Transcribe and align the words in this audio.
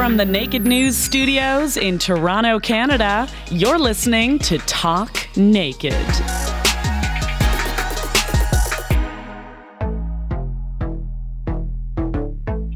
From 0.00 0.16
the 0.16 0.24
Naked 0.24 0.66
News 0.66 0.96
studios 0.96 1.76
in 1.76 1.98
Toronto, 1.98 2.58
Canada, 2.58 3.28
you're 3.50 3.78
listening 3.78 4.38
to 4.38 4.56
Talk 4.60 5.28
Naked. 5.36 5.92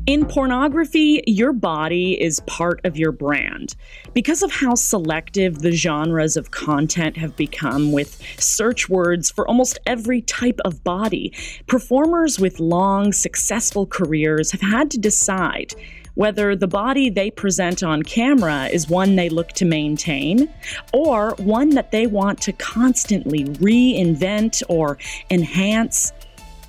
In 0.07 0.27
pornography, 0.27 1.25
your 1.27 1.55
body 1.55 2.21
is 2.21 2.41
part 2.41 2.83
of 2.85 2.99
your 2.99 3.11
brand. 3.11 3.75
Because 4.13 4.43
of 4.43 4.53
how 4.53 4.75
selective 4.75 5.61
the 5.61 5.73
genres 5.73 6.37
of 6.37 6.51
content 6.51 7.17
have 7.17 7.35
become 7.37 7.91
with 7.91 8.21
search 8.39 8.91
words 8.91 9.31
for 9.31 9.49
almost 9.49 9.79
every 9.87 10.21
type 10.21 10.61
of 10.67 10.85
body, 10.85 11.33
performers 11.69 12.39
with 12.39 12.61
long, 12.61 13.15
successful 13.15 13.87
careers 13.87 14.53
have 14.53 14.61
had 14.61 14.91
to 14.91 14.99
decide 14.99 15.75
whether 16.15 16.55
the 16.57 16.67
body 16.67 17.11
they 17.11 17.31
present 17.31 17.83
on 17.83 18.03
camera 18.03 18.67
is 18.67 18.89
one 18.89 19.17
they 19.17 19.29
look 19.29 19.49
to 19.49 19.65
maintain 19.65 20.49
or 20.93 21.35
one 21.39 21.71
that 21.71 21.91
they 21.91 22.07
want 22.07 22.41
to 22.43 22.53
constantly 22.53 23.45
reinvent 23.45 24.63
or 24.69 24.99
enhance. 25.31 26.13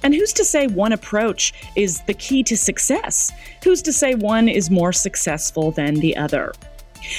And 0.03 0.13
who's 0.13 0.33
to 0.33 0.45
say 0.45 0.67
one 0.67 0.91
approach 0.91 1.53
is 1.75 2.01
the 2.01 2.13
key 2.13 2.43
to 2.43 2.57
success? 2.57 3.31
Who's 3.63 3.81
to 3.83 3.93
say 3.93 4.15
one 4.15 4.47
is 4.47 4.69
more 4.69 4.93
successful 4.93 5.71
than 5.71 5.95
the 5.95 6.15
other? 6.15 6.53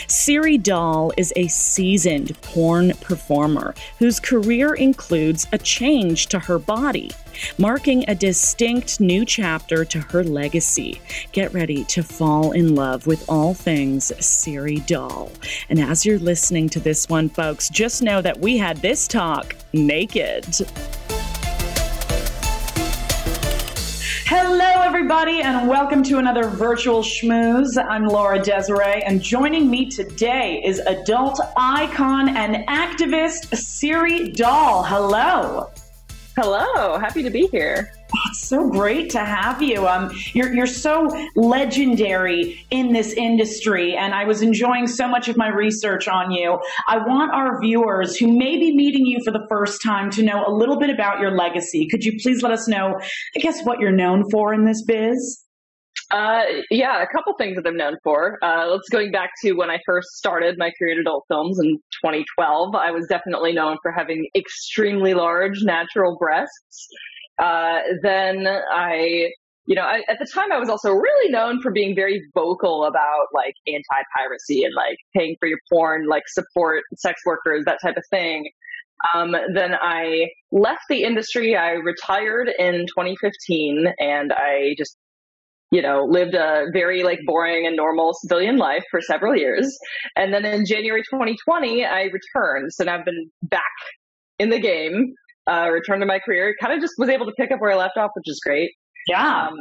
Siri 0.08 0.58
Dahl 0.58 1.12
is 1.16 1.32
a 1.36 1.48
seasoned 1.48 2.40
porn 2.42 2.92
performer 3.00 3.74
whose 3.98 4.20
career 4.20 4.74
includes 4.74 5.46
a 5.52 5.58
change 5.58 6.26
to 6.26 6.38
her 6.38 6.58
body, 6.58 7.10
marking 7.58 8.04
a 8.08 8.14
distinct 8.14 9.00
new 9.00 9.24
chapter 9.24 9.84
to 9.84 10.00
her 10.00 10.24
legacy. 10.24 11.00
Get 11.32 11.52
ready 11.52 11.84
to 11.84 12.02
fall 12.02 12.52
in 12.52 12.74
love 12.74 13.06
with 13.06 13.28
all 13.28 13.54
things 13.54 14.12
Siri 14.24 14.80
Dahl. 14.80 15.30
And 15.68 15.80
as 15.80 16.06
you're 16.06 16.18
listening 16.18 16.68
to 16.70 16.80
this 16.80 17.08
one, 17.08 17.28
folks, 17.28 17.68
just 17.68 18.02
know 18.02 18.22
that 18.22 18.40
we 18.40 18.56
had 18.56 18.78
this 18.78 19.06
talk 19.06 19.54
naked. 19.72 20.44
Hello, 24.28 24.82
everybody, 24.82 25.40
and 25.42 25.68
welcome 25.68 26.02
to 26.02 26.18
another 26.18 26.48
virtual 26.48 27.00
schmooze. 27.00 27.80
I'm 27.80 28.06
Laura 28.06 28.42
Desiree, 28.42 29.04
and 29.04 29.22
joining 29.22 29.70
me 29.70 29.88
today 29.88 30.60
is 30.64 30.80
adult 30.80 31.40
icon 31.56 32.36
and 32.36 32.66
activist 32.66 33.56
Siri 33.56 34.32
Dahl. 34.32 34.82
Hello. 34.82 35.70
Hello, 36.36 36.98
happy 36.98 37.22
to 37.22 37.30
be 37.30 37.46
here. 37.52 37.92
It's 38.28 38.48
so 38.48 38.68
great 38.68 39.10
to 39.10 39.24
have 39.24 39.62
you. 39.62 39.86
Um, 39.86 40.10
you're 40.32 40.54
you're 40.54 40.66
so 40.66 41.08
legendary 41.34 42.64
in 42.70 42.92
this 42.92 43.12
industry, 43.12 43.96
and 43.96 44.14
I 44.14 44.24
was 44.24 44.42
enjoying 44.42 44.86
so 44.86 45.08
much 45.08 45.28
of 45.28 45.36
my 45.36 45.48
research 45.48 46.08
on 46.08 46.30
you. 46.30 46.58
I 46.88 46.98
want 46.98 47.32
our 47.32 47.60
viewers 47.60 48.16
who 48.16 48.28
may 48.28 48.58
be 48.58 48.74
meeting 48.74 49.06
you 49.06 49.20
for 49.24 49.30
the 49.30 49.44
first 49.48 49.82
time 49.82 50.10
to 50.12 50.22
know 50.22 50.44
a 50.46 50.52
little 50.52 50.78
bit 50.78 50.90
about 50.90 51.20
your 51.20 51.32
legacy. 51.32 51.88
Could 51.90 52.04
you 52.04 52.18
please 52.22 52.42
let 52.42 52.52
us 52.52 52.68
know, 52.68 52.98
I 53.36 53.40
guess, 53.40 53.62
what 53.64 53.80
you're 53.80 53.92
known 53.92 54.28
for 54.30 54.54
in 54.54 54.64
this 54.64 54.82
biz? 54.84 55.42
Uh, 56.10 56.42
yeah, 56.70 57.02
a 57.02 57.06
couple 57.08 57.34
things 57.36 57.56
that 57.56 57.66
I'm 57.66 57.76
known 57.76 57.96
for. 58.04 58.38
Uh, 58.42 58.66
let's 58.68 58.88
going 58.88 59.10
back 59.10 59.30
to 59.42 59.54
when 59.54 59.70
I 59.70 59.80
first 59.84 60.08
started 60.10 60.56
my 60.56 60.70
career 60.78 60.92
in 60.92 61.00
adult 61.00 61.24
films 61.26 61.58
in 61.58 61.78
2012. 62.04 62.76
I 62.76 62.92
was 62.92 63.06
definitely 63.08 63.52
known 63.52 63.76
for 63.82 63.90
having 63.90 64.28
extremely 64.36 65.14
large 65.14 65.62
natural 65.62 66.16
breasts. 66.16 66.88
Uh, 67.38 67.78
then 68.02 68.46
I, 68.46 69.30
you 69.66 69.74
know, 69.74 69.82
I, 69.82 70.02
at 70.08 70.18
the 70.18 70.26
time 70.32 70.52
I 70.52 70.58
was 70.58 70.68
also 70.68 70.90
really 70.90 71.30
known 71.30 71.60
for 71.60 71.70
being 71.70 71.94
very 71.94 72.22
vocal 72.34 72.84
about 72.84 73.26
like 73.34 73.54
anti-piracy 73.66 74.64
and 74.64 74.74
like 74.74 74.96
paying 75.14 75.36
for 75.38 75.48
your 75.48 75.58
porn, 75.70 76.06
like 76.06 76.24
support 76.28 76.84
sex 76.96 77.20
workers, 77.26 77.64
that 77.66 77.78
type 77.82 77.96
of 77.96 78.04
thing. 78.10 78.50
Um, 79.14 79.36
then 79.52 79.74
I 79.74 80.28
left 80.52 80.82
the 80.88 81.02
industry. 81.02 81.56
I 81.56 81.72
retired 81.72 82.48
in 82.58 82.86
2015 82.96 83.86
and 83.98 84.32
I 84.32 84.74
just 84.78 84.96
you 85.72 85.82
know, 85.82 86.04
lived 86.08 86.34
a 86.34 86.66
very 86.72 87.02
like 87.02 87.18
boring 87.26 87.66
and 87.66 87.76
normal 87.76 88.14
civilian 88.14 88.56
life 88.56 88.84
for 88.90 89.00
several 89.00 89.36
years. 89.36 89.76
And 90.14 90.32
then 90.32 90.44
in 90.44 90.64
January 90.64 91.02
2020, 91.02 91.84
I 91.84 92.04
returned. 92.04 92.72
So 92.72 92.84
now 92.84 92.98
I've 92.98 93.04
been 93.04 93.30
back 93.42 93.62
in 94.38 94.50
the 94.50 94.60
game, 94.60 95.14
uh, 95.46 95.68
returned 95.70 96.02
to 96.02 96.06
my 96.06 96.18
career, 96.18 96.54
kind 96.60 96.72
of 96.72 96.80
just 96.80 96.94
was 96.98 97.08
able 97.08 97.26
to 97.26 97.32
pick 97.38 97.50
up 97.50 97.60
where 97.60 97.72
I 97.72 97.76
left 97.76 97.96
off, 97.96 98.10
which 98.14 98.28
is 98.28 98.40
great. 98.44 98.70
Yeah. 99.08 99.48
Um, 99.48 99.54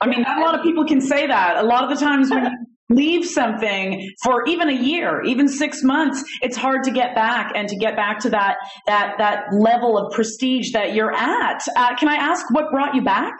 I 0.00 0.06
mean, 0.06 0.22
not 0.22 0.38
a 0.38 0.40
lot 0.42 0.54
of 0.58 0.62
people 0.62 0.84
can 0.84 1.00
say 1.00 1.26
that. 1.26 1.56
A 1.56 1.62
lot 1.62 1.84
of 1.84 1.90
the 1.90 2.04
times 2.04 2.30
when 2.30 2.44
you 2.90 2.96
leave 2.96 3.24
something 3.26 4.10
for 4.22 4.44
even 4.46 4.68
a 4.68 4.74
year, 4.74 5.22
even 5.22 5.48
six 5.48 5.82
months, 5.82 6.22
it's 6.42 6.56
hard 6.56 6.82
to 6.84 6.90
get 6.90 7.14
back 7.14 7.52
and 7.54 7.68
to 7.68 7.76
get 7.76 7.96
back 7.96 8.18
to 8.20 8.30
that 8.30 8.56
that 8.86 9.14
that 9.18 9.44
level 9.52 9.96
of 9.98 10.12
prestige 10.12 10.72
that 10.72 10.94
you're 10.94 11.14
at. 11.14 11.62
Uh, 11.76 11.96
can 11.96 12.08
I 12.08 12.16
ask 12.16 12.44
what 12.50 12.70
brought 12.70 12.94
you 12.94 13.02
back? 13.02 13.34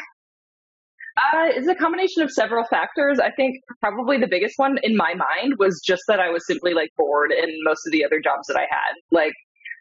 Uh, 1.17 1.47
it's 1.47 1.69
a 1.69 1.77
combination 1.77 2.23
of 2.23 2.31
several 2.31 2.65
factors. 2.65 3.21
I 3.21 3.31
think 3.31 3.57
probably 3.81 4.19
the 4.19 4.27
biggest 4.27 4.55
one 4.57 4.79
in 4.83 4.97
my 4.97 5.15
mind 5.15 5.55
was 5.59 5.81
just 5.85 6.03
that 6.09 6.19
I 6.19 6.31
was 6.31 6.45
simply 6.45 6.75
like 6.75 6.91
bored 6.97 7.31
in 7.31 7.49
most 7.63 7.87
of 7.87 7.93
the 7.93 8.05
other 8.05 8.21
jobs 8.21 8.49
that 8.49 8.57
I 8.57 8.67
had. 8.69 8.95
Like 9.13 9.33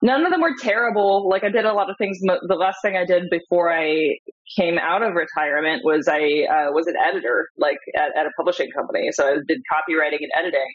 none 0.03 0.25
of 0.25 0.31
them 0.31 0.41
were 0.41 0.53
terrible. 0.59 1.28
Like 1.30 1.44
I 1.44 1.50
did 1.50 1.66
a 1.66 1.74
lot 1.74 1.90
of 1.90 1.96
things. 1.97 2.19
The 2.19 2.56
last 2.56 2.78
thing 2.84 2.96
I 2.96 3.06
did 3.06 3.24
before 3.31 3.74
I 3.74 4.18
came 4.59 4.78
out 4.78 5.02
of 5.02 5.14
retirement 5.16 5.81
was 5.84 6.08
I 6.08 6.46
uh, 6.46 6.72
was 6.72 6.86
an 6.88 6.96
editor, 7.02 7.47
like 7.58 7.78
at, 7.96 8.16
at 8.16 8.25
a 8.25 8.30
publishing 8.38 8.69
company. 8.75 9.09
So 9.13 9.25
I 9.25 9.38
did 9.47 9.62
copywriting 9.72 10.19
and 10.19 10.31
editing, 10.38 10.74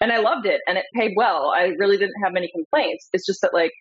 and 0.00 0.10
I 0.10 0.18
loved 0.18 0.46
it, 0.46 0.62
and 0.66 0.78
it 0.78 0.86
paid 0.94 1.12
well. 1.14 1.52
I 1.54 1.74
really 1.78 1.98
didn't 1.98 2.20
have 2.24 2.32
many 2.32 2.50
complaints. 2.52 3.08
It's 3.12 3.26
just 3.26 3.42
that 3.42 3.52
like 3.52 3.72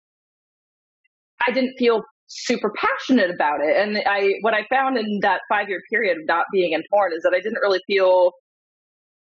I 1.48 1.52
didn't 1.52 1.76
feel 1.80 2.04
super 2.28 2.72
passionate 2.76 3.32
about 3.32 3.62
it. 3.62 3.76
And 3.76 4.04
I, 4.06 4.34
what 4.42 4.54
I 4.54 4.66
found 4.70 4.98
in 4.98 5.20
that 5.22 5.42
five 5.50 5.68
year 5.68 5.82
period 5.90 6.18
of 6.18 6.26
not 6.28 6.46
being 6.54 6.74
in 6.74 6.84
porn 6.92 7.12
is 7.16 7.24
that 7.24 7.34
I 7.34 7.40
didn't 7.40 7.60
really 7.62 7.82
feel 7.88 8.34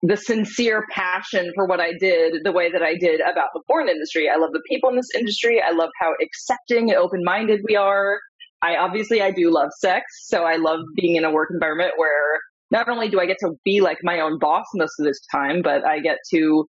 the 0.02 0.16
sincere 0.16 0.86
passion 0.90 1.52
for 1.54 1.66
what 1.66 1.80
I 1.80 1.92
did 1.98 2.42
the 2.44 2.52
way 2.52 2.72
that 2.72 2.82
I 2.82 2.96
did 2.96 3.20
about 3.20 3.48
the 3.52 3.60
porn 3.66 3.88
industry. 3.88 4.30
I 4.30 4.36
love 4.36 4.52
the 4.52 4.62
people 4.68 4.88
in 4.88 4.96
this 4.96 5.10
industry. 5.14 5.60
I 5.60 5.72
love 5.72 5.90
how 6.00 6.14
accepting 6.22 6.90
and 6.90 6.98
open 6.98 7.22
minded 7.22 7.60
we 7.68 7.76
are. 7.76 8.18
I 8.62 8.76
obviously 8.76 9.22
I 9.22 9.30
do 9.30 9.50
love 9.50 9.70
sex, 9.78 10.04
so 10.26 10.44
I 10.44 10.56
love 10.56 10.80
being 10.96 11.16
in 11.16 11.24
a 11.24 11.30
work 11.30 11.50
environment 11.52 11.92
where 11.96 12.40
not 12.70 12.88
only 12.88 13.08
do 13.08 13.20
I 13.20 13.26
get 13.26 13.38
to 13.40 13.52
be 13.64 13.80
like 13.80 13.98
my 14.02 14.20
own 14.20 14.38
boss 14.38 14.66
most 14.74 14.98
of 14.98 15.06
this 15.06 15.20
time, 15.32 15.60
but 15.62 15.86
I 15.86 16.00
get 16.00 16.18
to 16.32 16.66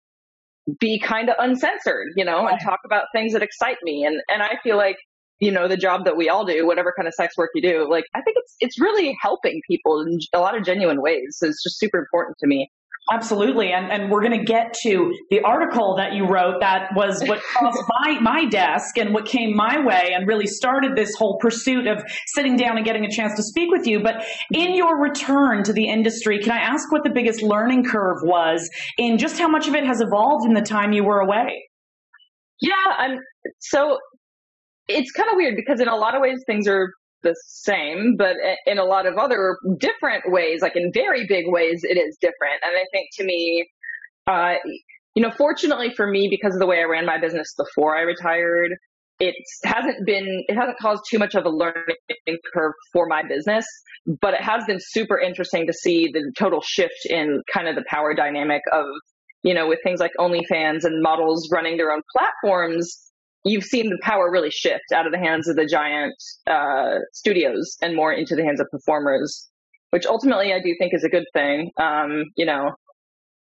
be 0.79 0.99
kind 0.99 1.29
of 1.29 1.35
uncensored, 1.39 2.09
you 2.15 2.25
know, 2.25 2.45
and 2.47 2.59
talk 2.61 2.79
about 2.85 3.05
things 3.13 3.33
that 3.33 3.41
excite 3.41 3.77
me. 3.83 4.03
And 4.05 4.21
and 4.29 4.41
I 4.41 4.57
feel 4.63 4.77
like 4.77 4.97
you 5.39 5.51
know 5.51 5.67
the 5.67 5.77
job 5.77 6.05
that 6.05 6.17
we 6.17 6.29
all 6.29 6.45
do 6.45 6.65
whatever 6.65 6.93
kind 6.95 7.07
of 7.07 7.13
sex 7.13 7.37
work 7.37 7.51
you 7.53 7.61
do 7.61 7.87
like 7.87 8.05
i 8.15 8.21
think 8.21 8.37
it's 8.39 8.55
it's 8.59 8.81
really 8.81 9.15
helping 9.21 9.61
people 9.69 10.01
in 10.01 10.17
a 10.33 10.39
lot 10.39 10.57
of 10.57 10.65
genuine 10.65 10.99
ways 10.99 11.35
so 11.37 11.45
it's 11.45 11.61
just 11.61 11.77
super 11.77 11.99
important 11.99 12.35
to 12.39 12.47
me 12.47 12.71
Absolutely. 13.11 13.71
And, 13.71 13.89
and 13.89 14.11
we're 14.11 14.21
going 14.21 14.37
to 14.37 14.43
get 14.43 14.73
to 14.83 15.13
the 15.29 15.39
article 15.41 15.95
that 15.95 16.13
you 16.13 16.27
wrote 16.27 16.59
that 16.59 16.89
was 16.93 17.23
what 17.25 17.41
crossed 17.55 17.81
my, 18.01 18.19
my 18.19 18.45
desk 18.45 18.97
and 18.97 19.13
what 19.13 19.25
came 19.25 19.55
my 19.55 19.79
way 19.85 20.11
and 20.13 20.27
really 20.27 20.45
started 20.45 20.95
this 20.95 21.15
whole 21.15 21.37
pursuit 21.39 21.87
of 21.87 22.03
sitting 22.35 22.57
down 22.57 22.75
and 22.75 22.85
getting 22.85 23.05
a 23.05 23.09
chance 23.09 23.33
to 23.37 23.43
speak 23.43 23.71
with 23.71 23.87
you. 23.87 24.01
But 24.03 24.25
in 24.53 24.75
your 24.75 25.01
return 25.01 25.63
to 25.63 25.73
the 25.73 25.87
industry, 25.87 26.39
can 26.39 26.51
I 26.51 26.59
ask 26.59 26.91
what 26.91 27.03
the 27.03 27.09
biggest 27.09 27.41
learning 27.41 27.85
curve 27.85 28.17
was 28.23 28.69
in 28.97 29.17
just 29.17 29.37
how 29.37 29.47
much 29.47 29.67
of 29.67 29.75
it 29.75 29.85
has 29.85 30.01
evolved 30.01 30.45
in 30.45 30.53
the 30.53 30.61
time 30.61 30.91
you 30.91 31.05
were 31.05 31.21
away? 31.21 31.69
Yeah, 32.59 32.73
I'm 32.97 33.19
so 33.59 33.99
it's 34.87 35.11
kind 35.11 35.29
of 35.29 35.35
weird 35.35 35.55
because 35.55 35.79
in 35.79 35.87
a 35.87 35.95
lot 35.95 36.15
of 36.15 36.21
ways 36.21 36.43
things 36.45 36.67
are 36.67 36.91
the 37.23 37.35
same, 37.47 38.15
but 38.17 38.35
in 38.65 38.77
a 38.77 38.83
lot 38.83 39.05
of 39.05 39.17
other 39.17 39.57
different 39.79 40.23
ways, 40.27 40.61
like 40.61 40.75
in 40.75 40.91
very 40.93 41.25
big 41.27 41.45
ways, 41.47 41.81
it 41.83 41.97
is 41.97 42.17
different. 42.21 42.61
And 42.63 42.75
I 42.75 42.85
think 42.91 43.09
to 43.13 43.23
me, 43.23 43.67
uh, 44.27 44.55
you 45.15 45.23
know, 45.23 45.31
fortunately 45.31 45.93
for 45.95 46.07
me, 46.07 46.27
because 46.29 46.53
of 46.53 46.59
the 46.59 46.67
way 46.67 46.79
I 46.79 46.83
ran 46.83 47.05
my 47.05 47.19
business 47.19 47.53
before 47.57 47.97
I 47.97 48.01
retired, 48.01 48.71
it 49.19 49.33
hasn't 49.63 50.05
been, 50.05 50.43
it 50.47 50.55
hasn't 50.55 50.77
caused 50.77 51.01
too 51.09 51.17
much 51.17 51.33
of 51.33 51.45
a 51.45 51.49
learning 51.49 51.95
curve 52.53 52.73
for 52.93 53.07
my 53.07 53.23
business, 53.27 53.65
but 54.21 54.35
it 54.35 54.41
has 54.41 54.63
been 54.65 54.77
super 54.79 55.19
interesting 55.19 55.65
to 55.65 55.73
see 55.73 56.11
the 56.13 56.31
total 56.37 56.61
shift 56.61 57.07
in 57.09 57.41
kind 57.51 57.67
of 57.67 57.75
the 57.75 57.83
power 57.87 58.13
dynamic 58.13 58.61
of, 58.71 58.85
you 59.41 59.55
know, 59.55 59.67
with 59.67 59.79
things 59.83 59.99
like 59.99 60.11
OnlyFans 60.19 60.83
and 60.83 61.01
models 61.01 61.49
running 61.51 61.77
their 61.77 61.91
own 61.91 62.01
platforms 62.15 63.06
you've 63.43 63.63
seen 63.63 63.89
the 63.89 63.99
power 64.01 64.29
really 64.31 64.51
shift 64.51 64.91
out 64.93 65.05
of 65.05 65.11
the 65.11 65.17
hands 65.17 65.47
of 65.47 65.55
the 65.55 65.65
giant 65.65 66.15
uh, 66.47 66.99
studios 67.13 67.77
and 67.81 67.95
more 67.95 68.11
into 68.11 68.35
the 68.35 68.43
hands 68.43 68.59
of 68.59 68.67
performers, 68.71 69.47
which 69.91 70.05
ultimately 70.05 70.53
I 70.53 70.59
do 70.59 70.75
think 70.79 70.93
is 70.93 71.03
a 71.03 71.09
good 71.09 71.25
thing. 71.33 71.71
Um, 71.77 72.25
you 72.35 72.45
know, 72.45 72.71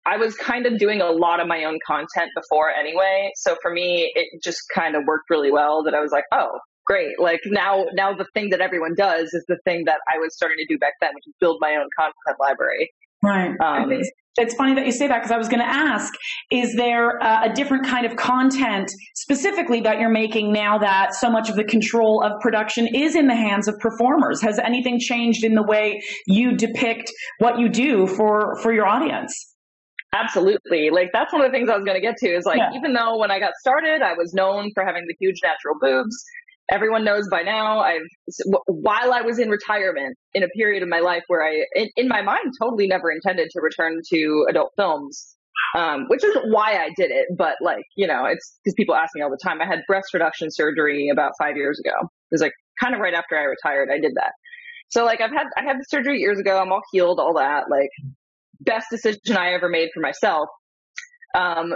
I 0.06 0.18
was 0.18 0.36
kind 0.36 0.66
of 0.66 0.78
doing 0.78 1.02
a 1.02 1.10
lot 1.12 1.40
of 1.40 1.48
my 1.48 1.66
own 1.66 1.80
content 1.86 2.32
before 2.36 2.70
anyway, 2.70 3.32
so 3.36 3.58
for 3.62 3.72
me 3.72 4.12
it 4.16 4.42
just 4.42 4.62
kind 4.74 4.96
of 4.96 5.04
worked 5.06 5.30
really 5.30 5.52
well. 5.52 5.84
That 5.84 5.94
I 5.94 6.00
was 6.00 6.12
like, 6.12 6.24
oh, 6.32 6.60
great! 6.86 7.20
Like 7.20 7.42
now, 7.46 7.86
now 7.94 8.14
the 8.14 8.26
thing 8.34 8.50
that 8.52 8.62
everyone 8.62 8.96
does 8.96 9.34
is 9.34 9.44
the 9.48 9.58
thing 9.66 9.84
that 9.86 10.00
I 10.08 10.18
was 10.18 10.34
starting 10.34 10.58
to 10.60 10.66
do 10.66 10.80
back 10.80 10.94
then, 11.02 11.12
which 11.14 11.28
is 11.28 11.34
build 11.42 11.58
my 11.60 11.76
own 11.76 11.90
content 11.98 12.38
library. 12.40 12.90
Right. 13.24 13.52
Um, 13.60 13.92
it's 14.38 14.54
funny 14.54 14.76
that 14.76 14.86
you 14.86 14.92
say 14.92 15.08
that 15.08 15.18
because 15.18 15.32
I 15.32 15.38
was 15.38 15.48
going 15.48 15.62
to 15.62 15.68
ask, 15.68 16.14
is 16.52 16.76
there 16.76 17.22
uh, 17.22 17.50
a 17.50 17.54
different 17.54 17.86
kind 17.86 18.06
of 18.06 18.16
content 18.16 18.92
specifically 19.16 19.82
that 19.82 20.00
you're 20.00 20.12
making 20.12 20.54
now 20.54 20.78
that 20.78 21.16
so 21.16 21.30
much 21.30 21.50
of 21.50 21.56
the 21.56 21.64
control 21.64 22.22
of 22.24 22.40
production 22.42 22.88
is 22.94 23.16
in 23.16 23.28
the 23.28 23.36
hands 23.36 23.68
of 23.68 23.80
performers? 23.80 24.42
Has 24.42 24.60
anything 24.60 25.00
changed 25.00 25.44
in 25.44 25.56
the 25.56 25.64
way 25.64 26.02
you 26.28 26.56
depict 26.56 27.12
what 27.40 27.60
you 27.60 27.68
do 27.68 28.06
for, 28.06 28.60
for 28.62 28.72
your 28.72 28.86
audience? 28.86 29.34
Absolutely. 30.14 30.90
Like 30.92 31.10
that's 31.14 31.34
one 31.34 31.44
of 31.44 31.52
the 31.52 31.56
things 31.56 31.70
I 31.70 31.76
was 31.76 31.84
going 31.84 32.00
to 32.00 32.02
get 32.02 32.16
to 32.18 32.30
is 32.30 32.46
like, 32.46 32.60
yeah. 32.60 32.70
even 32.76 32.94
though 32.94 33.18
when 33.18 33.32
I 33.32 33.40
got 33.40 33.54
started, 33.60 34.02
I 34.02 34.14
was 34.14 34.34
known 34.34 34.72
for 34.74 34.86
having 34.86 35.06
the 35.08 35.16
huge 35.20 35.40
natural 35.44 35.76
boobs, 35.82 36.16
everyone 36.72 37.04
knows 37.04 37.28
by 37.30 37.42
now 37.42 37.80
I've, 37.80 38.02
while 38.68 39.14
I 39.14 39.22
was 39.22 39.40
in 39.40 39.50
retirement 39.50 40.18
in 40.34 40.44
a 40.44 40.48
period 40.50 40.84
of 40.84 40.90
my 40.90 41.00
life 41.00 41.24
where 41.28 41.44
I, 41.44 41.64
in, 41.76 41.90
in 41.96 42.08
my 42.08 42.22
mind, 42.22 42.54
totally 42.62 42.88
never 42.88 43.12
intended 43.12 43.50
to 43.52 43.62
return 43.62 44.02
to 44.12 44.46
adult 44.50 44.72
films. 44.76 45.36
Um, 45.76 46.06
which 46.08 46.24
is 46.24 46.38
why 46.46 46.76
I 46.76 46.92
did 46.96 47.12
it. 47.12 47.26
But 47.36 47.56
like, 47.62 47.84
you 47.98 48.08
know, 48.08 48.26
it's 48.26 48.58
because 48.64 48.74
people 48.76 48.96
ask 48.96 49.14
me 49.16 49.22
all 49.22 49.30
the 49.30 49.40
time. 49.44 49.60
I 49.60 49.66
had 49.66 49.82
breast 49.86 50.14
reduction 50.14 50.50
surgery 50.50 51.10
about 51.12 51.32
five 51.38 51.58
years 51.58 51.80
ago. 51.80 51.92
It 52.00 52.32
was 52.32 52.42
like 52.42 52.54
kind 52.80 52.94
of 52.94 53.02
right 53.02 53.14
after 53.14 53.36
I 53.36 53.44
retired, 53.44 53.90
I 53.92 54.00
did 54.00 54.14
that. 54.16 54.32
So 54.90 55.04
like 55.04 55.20
I've 55.20 55.32
had, 55.32 55.48
I 55.58 55.64
had 55.64 55.78
the 55.78 55.86
surgery 55.90 56.20
years 56.20 56.40
ago. 56.40 56.58
I'm 56.58 56.72
all 56.72 56.84
healed, 56.92 57.20
all 57.20 57.34
that. 57.34 57.66
Like 57.70 57.90
best 58.62 58.88
decision 58.92 59.36
I 59.36 59.54
ever 59.54 59.68
made 59.68 59.90
for 59.94 60.00
myself. 60.00 60.48
Um, 61.36 61.74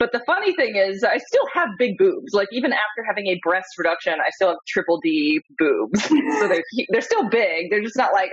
but 0.00 0.12
the 0.12 0.20
funny 0.24 0.54
thing 0.56 0.76
is, 0.76 1.04
I 1.04 1.18
still 1.18 1.46
have 1.52 1.68
big 1.78 1.98
boobs. 1.98 2.32
Like 2.32 2.48
even 2.52 2.72
after 2.72 3.04
having 3.06 3.26
a 3.26 3.38
breast 3.42 3.68
reduction, 3.76 4.14
I 4.14 4.30
still 4.30 4.48
have 4.48 4.56
triple 4.66 4.98
D 5.02 5.40
boobs. 5.58 6.02
so 6.08 6.48
they're 6.48 6.64
they're 6.88 7.02
still 7.02 7.28
big. 7.28 7.70
They're 7.70 7.82
just 7.82 7.98
not 7.98 8.14
like 8.14 8.30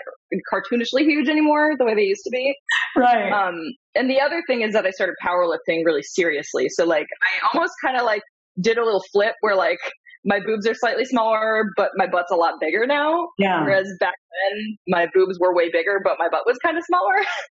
cartoonishly 0.52 1.02
huge 1.02 1.28
anymore 1.28 1.74
the 1.78 1.84
way 1.84 1.94
they 1.94 2.04
used 2.04 2.24
to 2.24 2.30
be. 2.31 2.56
Right. 2.96 3.31
Um, 3.31 3.56
and 3.96 4.10
the 4.10 4.22
other 4.22 4.42
thing 4.48 4.62
is 4.62 4.72
that 4.74 4.86
I 4.86 4.92
started 4.92 5.16
powerlifting 5.22 5.84
really 5.84 6.04
seriously. 6.04 6.69
So 6.69 6.86
like 6.86 7.08
I 7.22 7.50
almost 7.54 7.74
kind 7.84 7.98
of 7.98 8.06
like 8.06 8.22
did 8.62 8.78
a 8.78 8.86
little 8.86 9.04
flip 9.12 9.36
where 9.42 9.56
like 9.56 9.80
my 10.24 10.40
boobs 10.40 10.66
are 10.68 10.74
slightly 10.74 11.04
smaller, 11.04 11.66
but 11.75 11.90
my 11.96 12.08
butt's 12.08 12.31
a 12.31 12.36
lot 12.36 12.54
bigger 12.62 12.88
now. 12.88 13.28
Yeah. 13.38 13.64
Whereas 13.64 13.92
back 14.00 14.16
then 14.52 14.78
my 14.88 15.08
boobs 15.14 15.38
were 15.38 15.54
way 15.54 15.69
bigger, 15.69 16.00
but 16.02 16.16
my 16.18 16.30
butt 16.30 16.44
was 16.46 16.58
kind 16.64 16.78
of 16.78 16.84
smaller. 16.86 17.16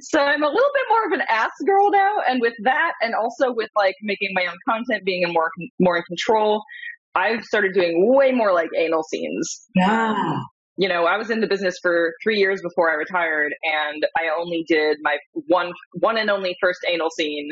so 0.00 0.20
I'm 0.20 0.42
a 0.42 0.48
little 0.48 0.70
bit 0.74 0.84
more 0.88 1.06
of 1.06 1.12
an 1.12 1.26
ass 1.28 1.50
girl 1.66 1.90
now, 1.90 2.16
and 2.28 2.40
with 2.40 2.54
that, 2.62 2.92
and 3.00 3.14
also 3.14 3.52
with 3.52 3.70
like 3.76 3.94
making 4.02 4.30
my 4.32 4.46
own 4.46 4.56
content, 4.68 5.04
being 5.04 5.22
in 5.22 5.32
more 5.32 5.50
more 5.78 5.96
in 5.96 6.02
control, 6.04 6.62
I've 7.14 7.44
started 7.44 7.74
doing 7.74 8.12
way 8.14 8.32
more 8.32 8.52
like 8.52 8.68
anal 8.76 9.02
scenes. 9.02 9.66
Yeah. 9.74 10.40
You 10.76 10.88
know, 10.88 11.04
I 11.04 11.16
was 11.16 11.30
in 11.30 11.40
the 11.40 11.46
business 11.46 11.76
for 11.80 12.14
three 12.22 12.38
years 12.38 12.60
before 12.60 12.90
I 12.90 12.94
retired, 12.94 13.54
and 13.62 14.04
I 14.18 14.30
only 14.36 14.64
did 14.66 14.98
my 15.02 15.18
one 15.32 15.72
one 16.00 16.18
and 16.18 16.30
only 16.30 16.56
first 16.60 16.80
anal 16.90 17.10
scene 17.10 17.50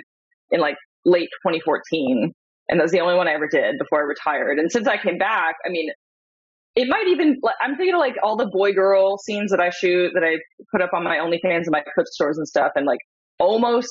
in 0.50 0.60
like 0.60 0.76
late 1.04 1.28
2014, 1.46 2.32
and 2.68 2.80
that 2.80 2.82
was 2.82 2.92
the 2.92 3.00
only 3.00 3.14
one 3.14 3.28
I 3.28 3.32
ever 3.32 3.48
did 3.48 3.76
before 3.78 4.00
I 4.00 4.02
retired. 4.02 4.58
And 4.58 4.70
since 4.72 4.88
I 4.88 4.96
came 4.96 5.18
back, 5.18 5.54
I 5.64 5.68
mean, 5.68 5.90
it 6.74 6.88
might 6.88 7.06
even 7.08 7.40
i'm 7.60 7.76
thinking 7.76 7.94
of 7.94 8.00
like 8.00 8.16
all 8.22 8.36
the 8.36 8.46
boy 8.46 8.72
girl 8.72 9.18
scenes 9.18 9.50
that 9.50 9.60
i 9.60 9.70
shoot 9.70 10.12
that 10.14 10.24
i 10.24 10.36
put 10.70 10.80
up 10.80 10.90
on 10.92 11.04
my 11.04 11.16
onlyfans 11.16 11.62
and 11.62 11.70
my 11.70 11.82
clip 11.94 12.06
stores 12.06 12.38
and 12.38 12.46
stuff 12.48 12.72
and 12.74 12.86
like 12.86 13.00
almost 13.38 13.90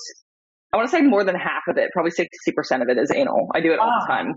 i 0.74 0.78
want 0.78 0.90
to 0.90 0.96
say 0.96 1.02
more 1.02 1.24
than 1.24 1.36
half 1.36 1.64
of 1.68 1.78
it 1.78 1.90
probably 1.94 2.12
60% 2.12 2.82
of 2.82 2.90
it 2.90 2.98
is 2.98 3.12
anal. 3.12 3.50
I 3.54 3.62
do 3.62 3.72
it 3.74 3.80
all 3.80 3.92
the 4.00 4.06
ah. 4.06 4.16
time. 4.16 4.34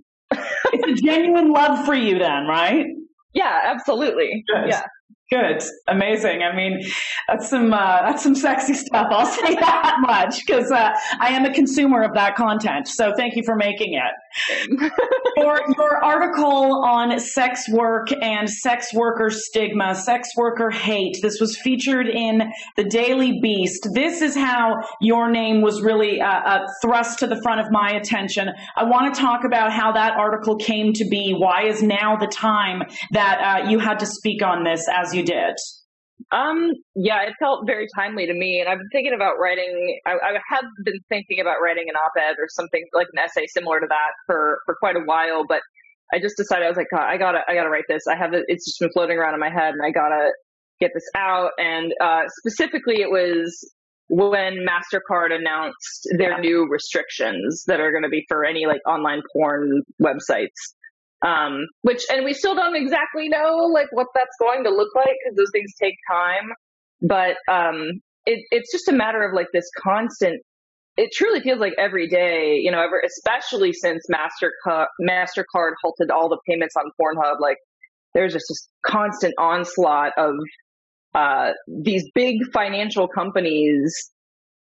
It's 0.73 1.01
a 1.01 1.07
genuine 1.07 1.53
love 1.53 1.85
for 1.85 1.95
you 1.95 2.19
then 2.19 2.47
right? 2.47 2.87
Yeah 3.35 3.63
absolutely. 3.65 4.45
Good. 4.47 4.69
yeah 4.69 4.85
Good, 5.31 5.63
amazing. 5.89 6.43
I 6.43 6.55
mean, 6.55 6.83
that's 7.29 7.49
some 7.49 7.73
uh, 7.73 8.03
that's 8.03 8.23
some 8.23 8.35
sexy 8.35 8.75
stuff. 8.75 9.07
I'll 9.11 9.25
say 9.25 9.55
that 9.61 9.97
much 10.01 10.45
because 10.45 10.71
uh, 10.71 10.91
I 11.19 11.31
am 11.31 11.47
a 11.47 11.55
consumer 11.55 12.03
of 12.03 12.13
that 12.13 12.37
content. 12.37 12.89
So 12.89 13.15
thank 13.17 13.35
you 13.35 13.43
for 13.43 13.57
making 13.57 13.95
it. 13.95 14.13
your 15.39 15.63
your 15.79 16.05
article 16.05 16.85
on 16.85 17.19
sex 17.19 17.67
work 17.71 18.09
and 18.21 18.51
sex 18.51 18.93
worker 18.93 19.31
stigma, 19.31 19.95
sex 19.95 20.29
worker 20.37 20.71
hate. 20.71 21.17
This 21.23 21.41
was 21.41 21.57
featured 21.57 22.07
in 22.07 22.43
the 22.77 22.85
Daily 22.85 23.41
Beast. 23.41 23.89
This 23.95 24.21
is 24.21 24.37
how 24.37 24.75
your 25.01 25.31
name 25.31 25.63
was 25.63 25.81
really 25.81 26.21
uh, 26.21 26.27
uh 26.27 26.67
thrust 26.83 27.21
to 27.21 27.27
the 27.27 27.41
front 27.43 27.61
of 27.61 27.71
my 27.71 27.93
attention. 27.93 28.51
I 28.77 28.85
want 28.85 29.15
to 29.15 29.19
talk 29.19 29.45
about 29.45 29.73
how 29.73 29.91
that 29.93 30.19
article 30.19 30.57
came 30.57 30.93
to 30.93 31.09
be. 31.09 31.33
Why 31.33 31.63
is 31.63 31.83
now 31.83 32.17
the 32.17 32.27
time 32.27 32.83
that 33.13 33.65
uh, 33.65 33.71
you 33.71 33.79
had 33.79 33.99
to 34.01 34.07
speak 34.07 34.43
on 34.43 34.65
this 34.65 34.87
as 34.93 35.14
you 35.15 35.25
did? 35.25 35.55
Um, 36.31 36.73
yeah, 36.95 37.23
it 37.23 37.35
felt 37.39 37.67
very 37.67 37.87
timely 37.97 38.27
to 38.27 38.35
me, 38.35 38.61
and 38.61 38.69
I've 38.69 38.79
been 38.79 38.89
thinking 38.93 39.15
about 39.15 39.35
writing. 39.39 40.01
I, 40.07 40.13
I 40.13 40.39
have 40.49 40.65
been 40.85 40.99
thinking 41.09 41.41
about 41.41 41.57
writing 41.63 41.85
an 41.89 41.97
op-ed 41.97 42.37
or 42.39 42.47
something 42.49 42.85
like 42.93 43.09
an 43.13 43.19
essay 43.19 43.47
similar 43.49 43.81
to 43.81 43.87
that 43.89 44.13
for 44.27 44.61
for 44.65 44.77
quite 44.79 44.97
a 44.97 45.05
while, 45.05 45.45
but 45.47 45.61
I 46.13 46.21
just 46.21 46.37
decided 46.37 46.65
I 46.65 46.69
was 46.69 46.77
like, 46.77 46.93
I 46.97 47.17
gotta, 47.17 47.41
I 47.49 47.55
gotta 47.55 47.71
write 47.71 47.85
this. 47.89 48.03
I 48.09 48.17
have 48.17 48.33
it. 48.33 48.45
It's 48.47 48.65
just 48.65 48.79
been 48.81 48.91
floating 48.93 49.19
around 49.19 49.35
in 49.35 49.41
my 49.41 49.51
head, 49.51 49.75
and 49.75 49.83
I 49.85 49.91
gotta 49.91 50.31
get 50.81 50.93
this 50.95 51.09
out. 51.17 51.51
And 51.59 51.93
uh, 52.01 52.23
specifically, 52.29 53.01
it 53.01 53.11
was 53.11 53.75
when 54.09 54.65
Mastercard 54.67 55.33
announced 55.33 56.09
their 56.19 56.39
new 56.39 56.69
restrictions 56.71 57.65
that 57.67 57.81
are 57.81 57.91
going 57.91 58.03
to 58.03 58.09
be 58.09 58.25
for 58.29 58.45
any 58.45 58.67
like 58.67 58.81
online 58.87 59.23
porn 59.33 59.83
websites. 60.03 60.75
Um, 61.25 61.65
which, 61.81 62.03
and 62.11 62.23
we 62.23 62.35
still 62.35 62.55
don't 62.55 62.77
exactly 62.77 63.31
know 63.31 63.71
like 63.73 63.89
what 63.93 64.09
that's 64.15 64.37
going 64.39 64.65
to 64.65 64.71
look 64.71 64.95
like 64.95 65.17
because 65.25 65.37
those 65.39 65.51
things 65.53 65.73
take 65.81 65.95
time. 66.11 66.53
But, 67.01 67.37
um, 67.51 68.03
it, 68.27 68.41
it's 68.51 68.71
just 68.71 68.89
a 68.89 68.93
matter 68.93 69.23
of 69.23 69.35
like 69.35 69.47
this 69.53 69.65
constant, 69.83 70.43
it 70.99 71.11
truly 71.15 71.41
feels 71.41 71.61
like 71.61 71.73
every 71.79 72.09
day, 72.09 72.57
you 72.63 72.71
know, 72.71 72.81
ever, 72.81 73.03
especially 73.05 73.73
since 73.73 74.05
MasterCard, 74.13 74.87
MasterCard 75.01 75.73
halted 75.83 76.11
all 76.11 76.29
the 76.29 76.39
payments 76.47 76.75
on 76.77 76.85
Pornhub, 77.01 77.41
like 77.41 77.57
there's 78.13 78.35
just 78.35 78.47
this 78.49 78.69
constant 78.85 79.33
onslaught 79.39 80.13
of, 80.19 80.35
uh, 81.15 81.53
these 81.67 82.05
big 82.15 82.37
financial 82.53 83.09
companies 83.09 84.11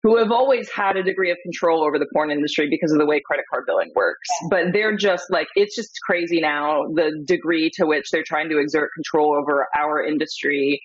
who 0.03 0.17
have 0.17 0.31
always 0.31 0.69
had 0.71 0.97
a 0.97 1.03
degree 1.03 1.29
of 1.29 1.37
control 1.43 1.83
over 1.83 1.99
the 1.99 2.07
porn 2.11 2.31
industry 2.31 2.67
because 2.69 2.91
of 2.91 2.97
the 2.97 3.05
way 3.05 3.21
credit 3.23 3.45
card 3.51 3.65
billing 3.67 3.91
works. 3.95 4.27
But 4.49 4.73
they're 4.73 4.95
just 4.95 5.25
like, 5.29 5.47
it's 5.55 5.75
just 5.75 5.91
crazy 6.05 6.41
now, 6.41 6.85
the 6.95 7.21
degree 7.25 7.69
to 7.75 7.85
which 7.85 8.09
they're 8.11 8.23
trying 8.25 8.49
to 8.49 8.57
exert 8.57 8.89
control 8.95 9.35
over 9.35 9.67
our 9.77 10.03
industry. 10.03 10.81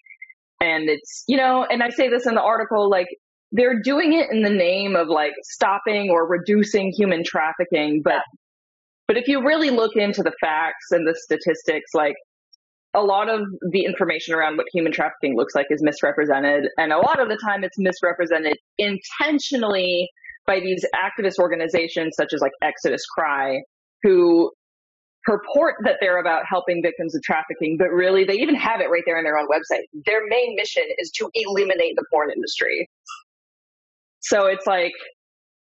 And 0.61 0.89
it's, 0.91 1.25
you 1.27 1.37
know, 1.37 1.65
and 1.65 1.83
I 1.83 1.89
say 1.91 2.09
this 2.09 2.27
in 2.27 2.35
the 2.35 2.43
article, 2.43 2.91
like, 2.91 3.09
they're 3.53 3.81
doing 3.81 4.13
it 4.13 4.31
in 4.31 4.43
the 4.43 4.51
name 4.51 4.97
of 4.97 5.09
like 5.09 5.33
stopping 5.45 6.11
or 6.11 6.29
reducing 6.29 6.91
human 6.91 7.23
trafficking. 7.25 8.03
But, 8.05 8.23
but 9.07 9.17
if 9.17 9.29
you 9.29 9.43
really 9.47 9.71
look 9.71 9.97
into 9.97 10.23
the 10.23 10.33
facts 10.41 10.91
and 10.91 11.07
the 11.07 11.15
statistics, 11.15 11.95
like 11.95 12.17
a 12.97 13.03
lot 13.03 13.29
of 13.29 13.43
the 13.71 13.85
information 13.85 14.35
around 14.35 14.57
what 14.57 14.67
human 14.73 14.91
trafficking 14.91 15.37
looks 15.37 15.55
like 15.55 15.67
is 15.71 15.83
misrepresented. 15.83 16.65
And 16.79 16.93
a 16.93 16.99
lot 16.99 17.21
of 17.21 17.29
the 17.29 17.39
time 17.45 17.63
it's 17.63 17.79
misrepresented 17.79 18.57
intentionally 18.79 20.09
by 20.47 20.61
these 20.61 20.85
activist 20.95 21.39
organizations 21.39 22.15
such 22.17 22.33
as 22.33 22.41
like 22.41 22.53
Exodus 22.63 23.05
Cry, 23.07 23.59
who 24.03 24.51
purport 25.25 25.75
that 25.85 25.97
they're 26.01 26.21
about 26.21 26.45
helping 26.49 26.81
victims 26.83 27.15
of 27.15 27.23
trafficking, 27.23 27.77
but 27.79 27.89
really 27.89 28.25
they 28.25 28.35
even 28.35 28.55
have 28.55 28.81
it 28.81 28.89
right 28.91 29.03
there 29.05 29.19
on 29.19 29.25
their 29.25 29.37
own 29.37 29.49
website. 29.49 29.83
Their 30.07 30.27
main 30.27 30.55
mission 30.57 30.85
is 30.99 31.11
to 31.17 31.29
eliminate 31.35 31.97
the 31.97 32.05
porn 32.11 32.31
industry. 32.35 32.89
So 34.21 34.47
it's 34.47 34.67
like, 34.67 34.93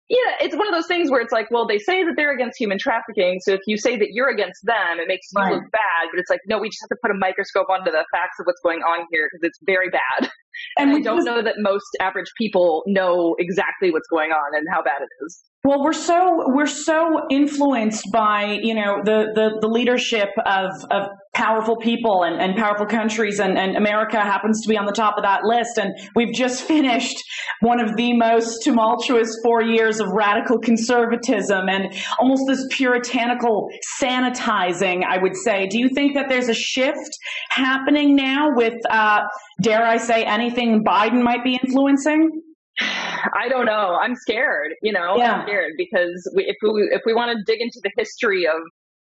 yeah, 0.09 0.41
it's 0.41 0.55
one 0.55 0.67
of 0.67 0.73
those 0.73 0.87
things 0.87 1.11
where 1.11 1.21
it's 1.21 1.31
like, 1.31 1.51
well, 1.51 1.67
they 1.67 1.77
say 1.77 2.03
that 2.03 2.13
they're 2.17 2.33
against 2.33 2.57
human 2.57 2.79
trafficking. 2.79 3.39
So 3.41 3.53
if 3.53 3.61
you 3.67 3.77
say 3.77 3.95
that 3.97 4.09
you're 4.11 4.29
against 4.29 4.65
them, 4.65 4.97
it 4.97 5.07
makes 5.07 5.27
you 5.31 5.39
right. 5.39 5.53
look 5.53 5.71
bad. 5.71 6.09
But 6.11 6.19
it's 6.19 6.31
like, 6.31 6.41
no, 6.47 6.57
we 6.57 6.69
just 6.69 6.81
have 6.81 6.89
to 6.89 6.97
put 7.01 7.11
a 7.11 7.13
microscope 7.13 7.69
onto 7.69 7.91
the 7.91 8.03
facts 8.11 8.39
of 8.39 8.47
what's 8.47 8.61
going 8.61 8.79
on 8.79 9.05
here 9.11 9.29
because 9.31 9.47
it's 9.47 9.59
very 9.65 9.89
bad. 9.89 10.29
And, 10.77 10.91
and 10.91 10.99
I 10.99 11.01
don't 11.01 11.23
know 11.23 11.41
that 11.41 11.55
most 11.57 11.87
average 11.99 12.31
people 12.37 12.83
know 12.87 13.35
exactly 13.39 13.91
what's 13.91 14.07
going 14.07 14.31
on 14.31 14.55
and 14.55 14.67
how 14.71 14.81
bad 14.81 15.01
it 15.01 15.25
is. 15.25 15.43
Well, 15.65 15.83
we're 15.83 15.91
so 15.91 16.45
we're 16.47 16.67
so 16.67 17.27
influenced 17.29 18.05
by 18.13 18.59
you 18.63 18.73
know 18.73 19.01
the 19.03 19.33
the, 19.35 19.59
the 19.59 19.67
leadership 19.67 20.29
of 20.45 20.71
of 20.89 21.09
powerful 21.33 21.75
people 21.75 22.23
and, 22.23 22.41
and 22.41 22.55
powerful 22.55 22.85
countries, 22.85 23.39
and, 23.39 23.57
and 23.57 23.75
America 23.75 24.19
happens 24.19 24.61
to 24.61 24.69
be 24.69 24.77
on 24.77 24.85
the 24.85 24.93
top 24.93 25.15
of 25.17 25.23
that 25.23 25.43
list. 25.43 25.77
And 25.77 25.93
we've 26.15 26.33
just 26.33 26.63
finished 26.67 27.17
one 27.59 27.81
of 27.81 27.97
the 27.97 28.13
most 28.13 28.63
tumultuous 28.63 29.37
four 29.43 29.61
years 29.61 29.99
of 29.99 30.07
radical 30.09 30.59
conservatism 30.59 31.67
and 31.67 31.93
almost 32.19 32.43
this 32.47 32.65
puritanical 32.71 33.69
sanitizing. 34.01 35.03
I 35.05 35.17
would 35.17 35.35
say. 35.35 35.67
Do 35.67 35.77
you 35.77 35.89
think 35.89 36.15
that 36.15 36.29
there's 36.29 36.47
a 36.47 36.53
shift 36.53 37.17
happening 37.49 38.15
now 38.15 38.55
with, 38.55 38.75
uh, 38.89 39.23
dare 39.61 39.85
I 39.85 39.97
say, 39.97 40.23
anything 40.23 40.83
Biden 40.83 41.21
might 41.21 41.43
be 41.43 41.59
influencing? 41.61 42.41
I 42.79 43.49
don't 43.49 43.65
know. 43.65 43.97
I'm 44.01 44.15
scared. 44.15 44.71
You 44.81 44.93
know, 44.93 45.17
yeah. 45.17 45.33
I'm 45.33 45.45
scared 45.45 45.73
because 45.77 46.31
we, 46.35 46.45
if 46.45 46.55
we 46.61 46.89
if 46.91 47.01
we 47.05 47.13
want 47.13 47.35
to 47.35 47.43
dig 47.45 47.61
into 47.61 47.79
the 47.83 47.91
history 47.97 48.47
of 48.47 48.55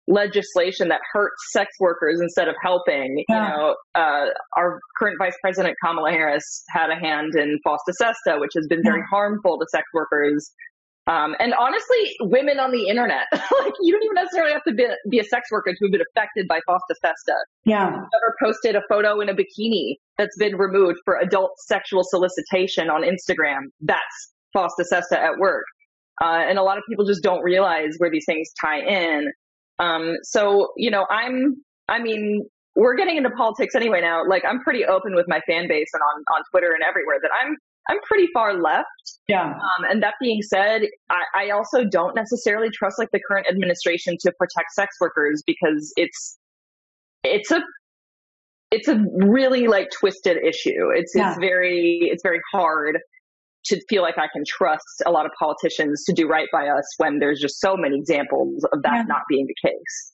legislation 0.08 0.88
that 0.88 1.02
hurts 1.12 1.36
sex 1.52 1.70
workers 1.80 2.20
instead 2.22 2.48
of 2.48 2.56
helping. 2.64 3.24
Yeah. 3.28 3.44
You 3.44 3.58
know, 3.58 3.76
uh, 3.96 4.26
our 4.56 4.80
current 4.98 5.18
Vice 5.20 5.36
President 5.42 5.76
Kamala 5.84 6.12
Harris 6.12 6.64
had 6.70 6.90
a 6.90 6.96
hand 6.96 7.36
in 7.36 7.60
FOSTA 7.66 7.94
SESTA, 7.94 8.40
which 8.40 8.52
has 8.56 8.68
been 8.68 8.82
very 8.84 9.00
yeah. 9.00 9.06
harmful 9.12 9.60
to 9.60 9.66
sex 9.70 9.84
workers. 9.94 10.50
Um, 11.08 11.36
and 11.40 11.54
honestly, 11.54 12.16
women 12.20 12.60
on 12.60 12.72
the 12.72 12.90
internet, 12.90 13.28
like 13.32 13.74
you 13.82 13.94
don't 13.94 14.04
even 14.04 14.16
necessarily 14.16 14.52
have 14.52 14.64
to 14.66 14.74
be, 14.74 14.86
be, 15.10 15.20
a 15.20 15.24
sex 15.24 15.50
worker 15.52 15.72
to 15.72 15.86
have 15.86 15.92
been 15.92 16.02
affected 16.02 16.48
by 16.50 16.60
FOSTA 16.68 16.96
SESTA. 17.02 17.36
Yeah. 17.64 17.88
Ever 17.88 18.36
posted 18.42 18.76
a 18.76 18.82
photo 18.90 19.22
in 19.22 19.30
a 19.30 19.34
bikini 19.34 19.96
that's 20.18 20.38
been 20.38 20.58
removed 20.58 21.00
for 21.06 21.18
adult 21.18 21.52
sexual 21.60 22.04
solicitation 22.04 22.90
on 22.90 23.04
Instagram? 23.04 23.68
That's 23.80 24.34
FOSTA 24.54 24.84
SESTA 24.84 25.18
at 25.18 25.38
work. 25.40 25.64
Uh, 26.22 26.44
and 26.48 26.58
a 26.58 26.64
lot 26.64 26.78
of 26.78 26.84
people 26.90 27.06
just 27.06 27.24
don't 27.24 27.42
realize 27.42 27.96
where 28.00 28.10
these 28.10 28.26
things 28.26 28.50
tie 28.60 28.80
in. 28.80 29.28
Um, 29.80 30.16
so, 30.24 30.70
you 30.76 30.90
know, 30.90 31.06
I'm, 31.10 31.56
I 31.88 32.00
mean, 32.00 32.44
we're 32.76 32.96
getting 32.96 33.18
into 33.18 33.30
politics 33.30 33.76
anyway 33.76 34.02
now. 34.02 34.24
Like, 34.28 34.44
I'm 34.44 34.60
pretty 34.62 34.84
open 34.84 35.16
with 35.16 35.26
my 35.28 35.40
fan 35.48 35.68
base 35.68 35.90
and 35.94 36.02
on, 36.02 36.24
on 36.36 36.44
Twitter 36.52 36.72
and 36.72 36.84
everywhere 36.88 37.18
that 37.22 37.32
I'm, 37.42 37.56
I'm 37.90 38.00
pretty 38.02 38.28
far 38.34 38.62
left. 38.62 38.88
Yeah. 39.28 39.46
Um, 39.46 39.86
and 39.90 40.04
that 40.04 40.16
being 40.22 40.42
said, 40.42 40.82
I, 41.10 41.24
I 41.36 41.50
also 41.52 41.84
don't 41.86 42.16
necessarily 42.16 42.70
trust 42.70 43.00
like 43.00 43.10
the 43.12 43.22
current 43.26 43.48
administration 43.50 44.18
to 44.22 44.32
protect 44.38 44.72
sex 44.74 44.96
workers 45.00 45.44
because 45.46 45.94
it's, 45.96 46.38
it's 47.24 47.52
a 47.52 47.62
it's 48.72 48.88
a 48.88 49.02
really 49.14 49.68
like 49.68 49.90
twisted 49.98 50.38
issue. 50.38 50.90
It's 50.94 51.14
yeah. 51.16 51.30
it's 51.30 51.40
very 51.40 52.00
it's 52.12 52.24
very 52.24 52.42
hard 52.52 53.00
to 53.66 53.82
feel 53.90 54.02
like 54.02 54.18
I 54.18 54.28
can 54.34 54.44
trust 54.46 55.02
a 55.06 55.12
lot 55.12 55.26
of 55.26 55.32
politicians 55.38 56.04
to 56.06 56.14
do 56.14 56.28
right 56.28 56.48
by 56.52 56.68
us 56.68 56.86
when 56.98 57.20
there's 57.20 57.40
just 57.40 57.60
so 57.60 57.76
many 57.78 57.98
examples 57.98 58.66
of 58.72 58.82
that 58.84 58.94
yeah. 58.94 59.04
not 59.04 59.22
being 59.30 59.48
the 59.48 59.70
case. 59.70 60.14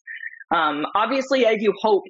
Um, 0.53 0.86
obviously, 0.96 1.48
I 1.48 1.56
do 1.56 1.74
hope 1.80 2.03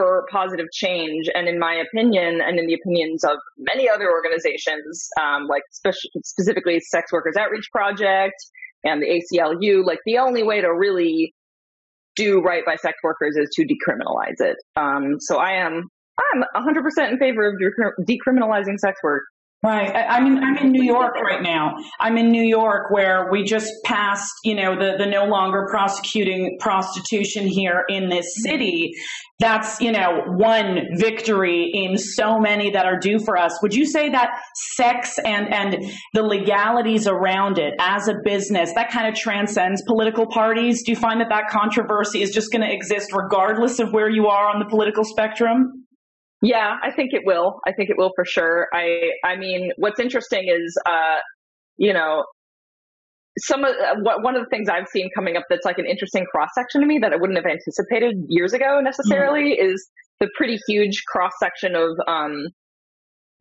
for 0.00 0.24
positive 0.32 0.66
change, 0.72 1.28
and 1.34 1.46
in 1.46 1.58
my 1.58 1.74
opinion, 1.74 2.40
and 2.40 2.58
in 2.58 2.66
the 2.66 2.74
opinions 2.74 3.22
of 3.22 3.36
many 3.58 3.86
other 3.86 4.10
organizations, 4.10 5.08
um, 5.20 5.46
like 5.46 5.62
spe- 5.70 6.08
specifically 6.24 6.80
Sex 6.80 7.12
Workers 7.12 7.36
Outreach 7.38 7.68
Project 7.70 8.34
and 8.82 9.02
the 9.02 9.06
ACLU, 9.06 9.84
like 9.84 9.98
the 10.06 10.16
only 10.16 10.42
way 10.42 10.62
to 10.62 10.72
really 10.72 11.34
do 12.16 12.40
right 12.40 12.64
by 12.64 12.76
sex 12.76 12.96
workers 13.04 13.36
is 13.36 13.50
to 13.52 13.64
decriminalize 13.64 14.40
it. 14.40 14.56
Um, 14.74 15.16
so 15.20 15.36
I 15.36 15.52
am 15.52 15.84
I'm 16.34 16.64
100% 16.64 17.12
in 17.12 17.18
favor 17.18 17.48
of 17.48 17.54
decriminalizing 18.06 18.78
sex 18.78 18.98
work. 19.02 19.22
Right. 19.62 19.94
I, 19.94 20.16
am 20.16 20.26
in, 20.26 20.42
I'm 20.42 20.56
in 20.56 20.72
New 20.72 20.82
York 20.82 21.16
right 21.16 21.42
now. 21.42 21.74
I'm 21.98 22.16
in 22.16 22.30
New 22.30 22.42
York 22.42 22.90
where 22.90 23.28
we 23.30 23.44
just 23.44 23.70
passed, 23.84 24.32
you 24.42 24.54
know, 24.54 24.74
the, 24.74 24.96
the 24.96 25.04
no 25.04 25.26
longer 25.26 25.66
prosecuting 25.70 26.56
prostitution 26.58 27.46
here 27.46 27.84
in 27.90 28.08
this 28.08 28.24
mm-hmm. 28.24 28.52
city. 28.52 28.92
That's, 29.38 29.78
you 29.78 29.92
know, 29.92 30.22
one 30.28 30.86
victory 30.96 31.70
in 31.74 31.98
so 31.98 32.38
many 32.38 32.70
that 32.70 32.86
are 32.86 32.98
due 32.98 33.18
for 33.18 33.36
us. 33.36 33.58
Would 33.60 33.74
you 33.74 33.84
say 33.84 34.08
that 34.08 34.30
sex 34.76 35.18
and, 35.26 35.52
and 35.52 35.92
the 36.14 36.22
legalities 36.22 37.06
around 37.06 37.58
it 37.58 37.74
as 37.80 38.08
a 38.08 38.14
business, 38.24 38.72
that 38.76 38.90
kind 38.90 39.08
of 39.08 39.14
transcends 39.14 39.82
political 39.82 40.26
parties? 40.26 40.82
Do 40.84 40.92
you 40.92 40.96
find 40.96 41.20
that 41.20 41.28
that 41.28 41.48
controversy 41.50 42.22
is 42.22 42.30
just 42.30 42.50
going 42.50 42.62
to 42.62 42.72
exist 42.72 43.12
regardless 43.12 43.78
of 43.78 43.92
where 43.92 44.08
you 44.08 44.28
are 44.28 44.48
on 44.48 44.58
the 44.58 44.66
political 44.66 45.04
spectrum? 45.04 45.84
Yeah, 46.42 46.76
I 46.82 46.90
think 46.90 47.12
it 47.12 47.22
will. 47.24 47.60
I 47.66 47.72
think 47.72 47.90
it 47.90 47.98
will 47.98 48.12
for 48.14 48.24
sure. 48.24 48.68
I 48.72 49.12
I 49.24 49.36
mean, 49.36 49.72
what's 49.76 50.00
interesting 50.00 50.48
is 50.48 50.76
uh, 50.86 51.18
you 51.76 51.92
know, 51.92 52.24
some 53.38 53.64
of 53.64 53.74
uh, 53.74 53.96
what 54.02 54.22
one 54.22 54.36
of 54.36 54.42
the 54.42 54.48
things 54.48 54.68
I've 54.68 54.88
seen 54.88 55.10
coming 55.14 55.36
up 55.36 55.44
that's 55.48 55.64
like 55.64 55.78
an 55.78 55.86
interesting 55.86 56.26
cross 56.30 56.50
section 56.54 56.80
to 56.80 56.86
me 56.86 56.98
that 56.98 57.12
I 57.12 57.16
wouldn't 57.16 57.36
have 57.36 57.46
anticipated 57.46 58.16
years 58.28 58.52
ago 58.52 58.80
necessarily 58.80 59.56
mm. 59.56 59.72
is 59.72 59.88
the 60.18 60.28
pretty 60.36 60.58
huge 60.66 61.02
cross 61.06 61.32
section 61.38 61.74
of 61.74 61.90
um 62.06 62.48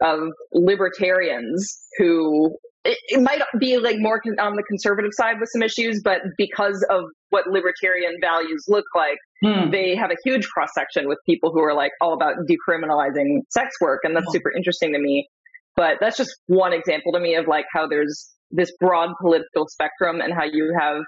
of 0.02 0.30
libertarians 0.54 1.78
who 1.98 2.56
it, 2.86 2.98
it, 3.10 3.22
might 3.22 3.42
be 3.60 3.78
like 3.78 3.98
more 4.00 4.22
con- 4.22 4.40
on 4.40 4.56
the 4.56 4.64
conservative 4.64 5.12
side 5.14 5.40
with 5.40 5.50
some 5.52 5.62
issues, 5.62 6.02
but 6.02 6.22
because 6.38 6.86
of 6.90 7.04
what 7.30 7.48
libertarian 7.48 8.16
values 8.22 8.64
look 8.70 8.86
like, 8.96 9.18
hmm. 9.44 9.72
they 9.72 9.96
have 9.96 10.12
a 10.12 10.18
huge 10.24 10.48
cross 10.48 10.70
section 10.74 11.08
with 11.08 11.18
people 11.26 11.52
who 11.52 11.64
are 11.64 11.74
like 11.74 11.92
all 12.02 12.14
about 12.14 12.36
decriminalizing 12.50 13.42
sex 13.50 13.76
work. 13.82 14.02
And 14.04 14.16
that's 14.16 14.28
oh. 14.30 14.34
super 14.34 14.52
interesting 14.56 14.94
to 14.94 15.00
me. 15.00 15.28
But 15.76 15.98
that's 16.02 16.18
just 16.18 16.36
one 16.48 16.74
example 16.74 17.14
to 17.14 17.20
me 17.20 17.36
of 17.36 17.48
like 17.48 17.66
how 17.72 17.88
there's 17.88 18.30
this 18.52 18.72
broad 18.80 19.12
political 19.22 19.68
spectrum 19.68 20.22
and 20.22 20.34
how 20.34 20.44
you 20.44 20.76
have 20.78 21.04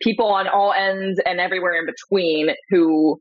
people 0.00 0.26
on 0.26 0.48
all 0.48 0.72
ends 0.72 1.20
and 1.24 1.40
everywhere 1.40 1.74
in 1.74 1.86
between 1.86 2.54
who 2.70 3.20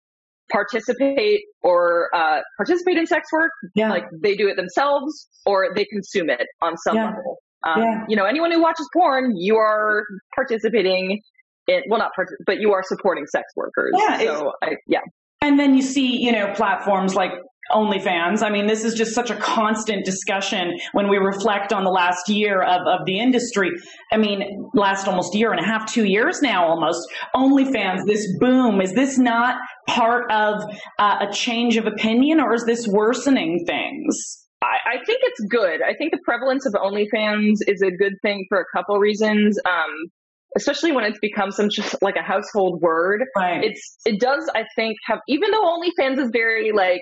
participate 0.52 1.42
or 1.62 2.10
uh, 2.14 2.42
participate 2.58 2.98
in 2.98 3.06
sex 3.06 3.28
work. 3.32 3.52
Yeah. 3.76 3.90
Like 3.90 4.06
they 4.22 4.36
do 4.36 4.48
it 4.48 4.56
themselves 4.56 5.28
or 5.46 5.70
they 5.76 5.86
consume 5.86 6.30
it 6.30 6.48
on 6.62 6.78
some 6.78 6.96
yeah. 6.96 7.06
level. 7.08 7.38
Um, 7.66 7.82
yeah. 7.82 8.06
You 8.10 8.16
know, 8.16 8.26
anyone 8.26 8.52
who 8.52 8.62
watches 8.62 8.88
porn, 8.94 9.36
you 9.36 9.56
are 9.58 10.04
participating 10.36 11.22
in, 11.68 11.82
well, 11.90 12.00
not 12.00 12.12
part, 12.16 12.30
but 12.46 12.60
you 12.60 12.74
are 12.74 12.84
supporting 12.84 13.26
sex 13.28 13.46
workers. 13.56 13.94
Yeah. 13.98 14.20
So, 14.20 14.52
I, 14.62 14.76
yeah. 14.88 15.00
And 15.42 15.60
then 15.60 15.76
you 15.76 15.82
see, 15.82 16.22
you 16.22 16.32
know, 16.32 16.54
platforms 16.54 17.16
like 17.16 17.32
OnlyFans. 17.72 18.44
I 18.44 18.50
mean, 18.50 18.68
this 18.68 18.84
is 18.84 18.94
just 18.94 19.14
such 19.14 19.30
a 19.30 19.36
constant 19.36 20.06
discussion 20.06 20.74
when 20.92 21.10
we 21.10 21.18
reflect 21.18 21.72
on 21.72 21.84
the 21.84 21.90
last 21.90 22.30
year 22.30 22.62
of, 22.62 22.82
of 22.88 23.06
the 23.06 23.20
industry. 23.20 23.72
I 24.12 24.18
mean, 24.18 24.70
last 24.74 25.08
almost 25.08 25.34
year 25.36 25.52
and 25.52 25.60
a 25.60 25.66
half, 25.66 25.92
two 25.92 26.06
years 26.06 26.42
now 26.42 26.68
almost. 26.68 27.08
OnlyFans, 27.36 28.06
this 28.06 28.28
boom, 28.40 28.82
is 28.82 28.94
this 28.94 29.18
not 29.18 29.58
part 29.88 30.30
of 30.32 30.62
uh, 31.00 31.26
a 31.28 31.32
change 31.32 31.78
of 31.78 31.88
opinion 31.88 32.40
or 32.40 32.54
is 32.54 32.66
this 32.66 32.88
worsening 32.88 33.64
things? 33.66 34.40
I, 34.62 34.94
I 34.94 35.06
think 35.06 35.20
it's 35.24 35.46
good. 35.50 35.82
I 35.82 35.94
think 35.94 36.12
the 36.12 36.20
prevalence 36.24 36.66
of 36.66 36.74
OnlyFans 36.74 37.58
is 37.68 37.82
a 37.82 37.92
good 37.92 38.14
thing 38.22 38.46
for 38.50 38.60
a 38.60 38.66
couple 38.76 38.98
reasons. 38.98 39.58
Um, 39.66 40.10
especially 40.58 40.92
when 40.92 41.04
it's 41.04 41.20
become 41.20 41.52
some 41.52 41.70
just 41.70 41.96
like 42.02 42.16
a 42.16 42.22
household 42.22 42.82
word. 42.82 43.24
Right. 43.36 43.64
It's 43.64 43.98
it 44.06 44.20
does 44.20 44.50
I 44.56 44.64
think 44.76 44.98
have 45.06 45.20
even 45.28 45.52
though 45.52 45.64
OnlyFans 45.64 46.20
is 46.20 46.30
very 46.32 46.72
like 46.72 47.02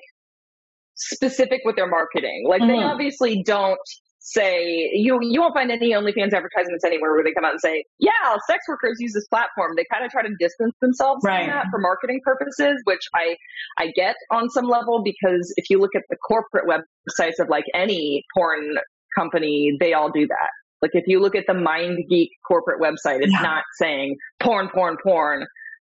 specific 0.95 1.61
with 1.65 1.75
their 1.75 1.87
marketing. 1.87 2.45
Like 2.47 2.61
mm. 2.61 2.67
they 2.67 2.83
obviously 2.83 3.43
don't 3.43 3.79
say 4.23 4.91
you 4.93 5.17
you 5.21 5.41
won't 5.41 5.53
find 5.55 5.71
any 5.71 5.93
OnlyFans 5.93 6.33
advertisements 6.33 6.85
anywhere 6.85 7.11
where 7.11 7.23
they 7.23 7.33
come 7.33 7.43
out 7.43 7.51
and 7.51 7.61
say, 7.61 7.83
"Yeah, 7.99 8.11
sex 8.47 8.63
workers 8.67 8.97
use 8.99 9.13
this 9.13 9.27
platform." 9.27 9.71
They 9.75 9.85
kind 9.91 10.05
of 10.05 10.11
try 10.11 10.21
to 10.21 10.29
distance 10.39 10.75
themselves 10.79 11.23
right. 11.25 11.45
from 11.45 11.49
that 11.49 11.65
for 11.71 11.79
marketing 11.79 12.21
purposes, 12.23 12.79
which 12.85 13.01
I 13.15 13.35
I 13.79 13.91
get 13.95 14.15
on 14.29 14.49
some 14.49 14.65
level 14.65 15.01
because 15.03 15.53
if 15.57 15.69
you 15.69 15.79
look 15.79 15.95
at 15.95 16.03
the 16.09 16.17
corporate 16.17 16.65
websites 16.67 17.39
of 17.39 17.49
like 17.49 17.65
any 17.73 18.23
porn 18.35 18.75
company, 19.17 19.75
they 19.79 19.93
all 19.93 20.11
do 20.11 20.27
that. 20.27 20.49
Like 20.81 20.91
if 20.93 21.03
you 21.07 21.19
look 21.19 21.35
at 21.35 21.45
the 21.47 21.53
MindGeek 21.53 22.29
corporate 22.47 22.81
website, 22.81 23.21
it's 23.21 23.31
yeah. 23.31 23.41
not 23.41 23.63
saying 23.79 24.15
porn, 24.39 24.69
porn, 24.73 24.97
porn 25.03 25.45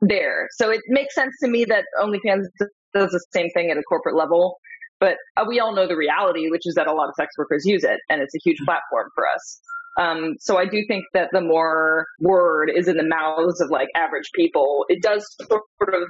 there. 0.02 0.48
So 0.58 0.70
it 0.70 0.82
makes 0.88 1.16
sense 1.16 1.34
to 1.44 1.50
me 1.50 1.66
that 1.66 1.86
OnlyFans 2.00 2.46
does 2.94 3.12
the 3.12 3.26
same 3.34 3.50
thing 3.52 3.72
at 3.72 3.78
a 3.78 3.84
corporate 3.84 4.16
level. 4.16 4.58
But 5.00 5.18
uh, 5.36 5.46
we 5.48 5.60
all 5.60 5.76
know 5.76 5.88
the 5.88 5.98
reality, 5.98 6.50
which 6.50 6.66
is 6.66 6.76
that 6.76 6.88
a 6.88 6.94
lot 6.94 7.10
of 7.10 7.16
sex 7.16 7.34
workers 7.38 7.66
use 7.66 7.84
it, 7.84 8.00
and 8.10 8.22
it's 8.22 8.34
a 8.34 8.40
huge 8.44 8.58
mm-hmm. 8.58 8.66
platform 8.66 9.10
for 9.14 9.28
us. 9.28 9.60
Um, 9.98 10.36
so 10.40 10.58
I 10.58 10.66
do 10.66 10.84
think 10.88 11.06
that 11.14 11.30
the 11.32 11.42
more 11.42 12.06
word 12.20 12.70
is 12.74 12.88
in 12.88 12.98
the 12.98 13.08
mouths 13.08 13.62
of 13.62 13.70
like 13.70 13.88
average 13.96 14.30
people, 14.36 14.86
it 14.90 15.02
does 15.02 15.26
sort 15.48 15.62
of 15.94 16.04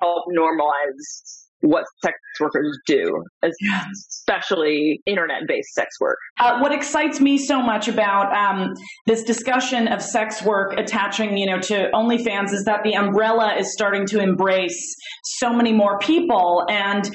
help 0.00 0.24
normalize 0.36 1.43
what 1.64 1.84
sex 2.02 2.16
workers 2.40 2.78
do, 2.86 3.24
especially 3.42 5.00
internet 5.06 5.42
based 5.48 5.72
sex 5.72 5.98
work. 5.98 6.18
Uh, 6.38 6.58
what 6.58 6.72
excites 6.72 7.20
me 7.20 7.38
so 7.38 7.62
much 7.62 7.88
about 7.88 8.32
um, 8.36 8.74
this 9.06 9.22
discussion 9.22 9.88
of 9.88 10.02
sex 10.02 10.42
work 10.42 10.74
attaching, 10.78 11.38
you 11.38 11.46
know, 11.46 11.58
to 11.58 11.90
OnlyFans 11.94 12.52
is 12.52 12.64
that 12.64 12.82
the 12.84 12.94
umbrella 12.94 13.54
is 13.56 13.72
starting 13.72 14.06
to 14.06 14.20
embrace 14.20 14.94
so 15.24 15.54
many 15.54 15.72
more 15.72 15.98
people. 16.00 16.66
And 16.68 17.06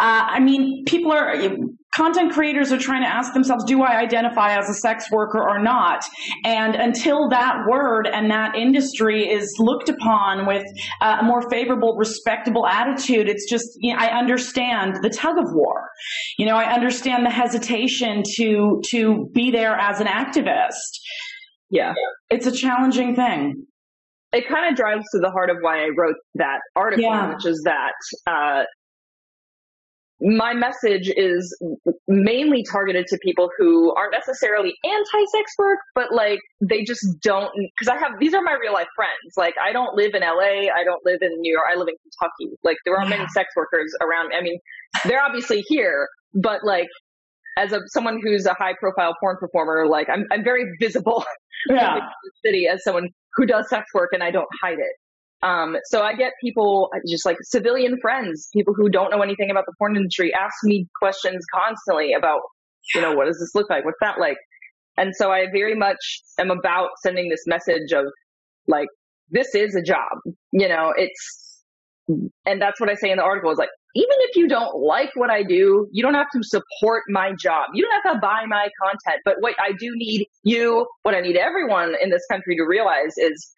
uh, 0.00 0.24
I 0.28 0.40
mean, 0.40 0.84
people 0.84 1.10
are 1.10 1.34
content 1.94 2.32
creators 2.32 2.72
are 2.72 2.78
trying 2.78 3.02
to 3.02 3.08
ask 3.08 3.32
themselves, 3.32 3.64
do 3.64 3.82
I 3.82 3.96
identify 3.96 4.56
as 4.56 4.68
a 4.68 4.74
sex 4.74 5.10
worker 5.10 5.40
or 5.40 5.62
not? 5.62 6.04
And 6.44 6.74
until 6.74 7.28
that 7.30 7.58
word 7.68 8.08
and 8.12 8.30
that 8.30 8.56
industry 8.56 9.28
is 9.28 9.54
looked 9.58 9.88
upon 9.88 10.46
with 10.46 10.64
a 11.00 11.22
more 11.22 11.48
favorable, 11.50 11.96
respectable 11.96 12.66
attitude, 12.66 13.28
it's 13.28 13.48
just, 13.48 13.68
you 13.76 13.92
know, 13.92 14.00
I 14.00 14.18
understand 14.18 14.98
the 15.02 15.10
tug 15.10 15.38
of 15.38 15.46
war. 15.52 15.88
You 16.38 16.46
know, 16.46 16.56
I 16.56 16.72
understand 16.72 17.24
the 17.24 17.30
hesitation 17.30 18.22
to, 18.36 18.80
to 18.90 19.28
be 19.32 19.50
there 19.50 19.76
as 19.76 20.00
an 20.00 20.06
activist. 20.06 20.98
Yeah. 21.70 21.94
It's 22.30 22.46
a 22.46 22.52
challenging 22.52 23.14
thing. 23.14 23.66
It 24.32 24.48
kind 24.48 24.68
of 24.68 24.76
drives 24.76 25.04
to 25.12 25.20
the 25.20 25.30
heart 25.30 25.48
of 25.48 25.58
why 25.60 25.84
I 25.84 25.90
wrote 25.96 26.16
that 26.34 26.58
article, 26.74 27.04
yeah. 27.04 27.32
which 27.32 27.46
is 27.46 27.62
that, 27.64 27.92
uh, 28.26 28.64
my 30.20 30.54
message 30.54 31.10
is 31.16 31.56
mainly 32.06 32.62
targeted 32.62 33.06
to 33.08 33.18
people 33.18 33.50
who 33.58 33.92
aren't 33.94 34.12
necessarily 34.12 34.74
anti-sex 34.84 35.52
work, 35.58 35.78
but 35.94 36.12
like 36.12 36.38
they 36.60 36.84
just 36.84 37.04
don't. 37.20 37.50
Because 37.78 37.88
I 37.88 37.98
have 37.98 38.12
these 38.20 38.32
are 38.32 38.42
my 38.42 38.56
real 38.60 38.72
life 38.72 38.88
friends. 38.94 39.34
Like 39.36 39.54
I 39.62 39.72
don't 39.72 39.94
live 39.96 40.14
in 40.14 40.22
LA. 40.22 40.70
I 40.72 40.84
don't 40.84 41.04
live 41.04 41.18
in 41.20 41.30
New 41.40 41.52
York. 41.52 41.64
I 41.70 41.76
live 41.76 41.88
in 41.88 41.96
Kentucky. 42.02 42.56
Like 42.62 42.76
there 42.84 42.96
are 42.96 43.04
yeah. 43.04 43.10
many 43.10 43.26
sex 43.28 43.50
workers 43.56 43.94
around. 44.00 44.32
I 44.32 44.40
mean, 44.40 44.58
they're 45.04 45.22
obviously 45.22 45.64
here, 45.68 46.08
but 46.34 46.64
like 46.64 46.88
as 47.58 47.72
a 47.72 47.80
someone 47.86 48.20
who's 48.22 48.46
a 48.46 48.54
high 48.54 48.74
profile 48.78 49.14
porn 49.20 49.36
performer, 49.38 49.86
like 49.88 50.08
I'm 50.08 50.26
I'm 50.30 50.44
very 50.44 50.64
visible 50.80 51.24
yeah. 51.68 51.96
in 51.96 52.00
the 52.00 52.30
city 52.44 52.68
as 52.68 52.84
someone 52.84 53.08
who 53.34 53.46
does 53.46 53.68
sex 53.68 53.86
work, 53.94 54.10
and 54.12 54.22
I 54.22 54.30
don't 54.30 54.48
hide 54.62 54.78
it. 54.78 54.96
Um, 55.44 55.76
so 55.84 56.00
I 56.00 56.14
get 56.14 56.32
people 56.40 56.90
just 57.06 57.26
like 57.26 57.36
civilian 57.42 57.98
friends, 58.00 58.48
people 58.54 58.72
who 58.74 58.88
don't 58.88 59.10
know 59.10 59.20
anything 59.20 59.50
about 59.50 59.66
the 59.66 59.74
porn 59.78 59.94
industry, 59.94 60.32
ask 60.32 60.54
me 60.64 60.88
questions 60.98 61.44
constantly 61.54 62.14
about, 62.14 62.40
you 62.94 63.02
know, 63.02 63.12
what 63.12 63.26
does 63.26 63.38
this 63.38 63.54
look 63.54 63.68
like? 63.68 63.84
What's 63.84 63.98
that 64.00 64.18
like? 64.18 64.38
And 64.96 65.14
so 65.14 65.30
I 65.30 65.46
very 65.52 65.74
much 65.74 66.22
am 66.38 66.50
about 66.50 66.90
sending 67.02 67.28
this 67.28 67.42
message 67.46 67.92
of 67.92 68.06
like, 68.66 68.88
this 69.30 69.54
is 69.54 69.74
a 69.74 69.82
job, 69.82 70.18
you 70.52 70.68
know, 70.68 70.94
it's, 70.96 71.62
and 72.46 72.60
that's 72.60 72.80
what 72.80 72.88
I 72.88 72.94
say 72.94 73.10
in 73.10 73.18
the 73.18 73.22
article 73.22 73.50
is 73.50 73.58
like, 73.58 73.70
even 73.94 74.16
if 74.20 74.36
you 74.36 74.48
don't 74.48 74.76
like 74.76 75.10
what 75.14 75.30
I 75.30 75.42
do, 75.42 75.88
you 75.92 76.02
don't 76.02 76.14
have 76.14 76.30
to 76.34 76.42
support 76.42 77.04
my 77.08 77.32
job. 77.38 77.68
You 77.74 77.84
don't 77.84 78.02
have 78.02 78.14
to 78.14 78.20
buy 78.20 78.44
my 78.46 78.68
content. 78.82 79.20
But 79.24 79.36
what 79.40 79.54
I 79.60 79.70
do 79.78 79.92
need 79.94 80.26
you, 80.42 80.86
what 81.02 81.14
I 81.14 81.20
need 81.20 81.36
everyone 81.36 81.94
in 82.02 82.10
this 82.10 82.22
country 82.30 82.56
to 82.56 82.64
realize 82.64 83.16
is 83.16 83.54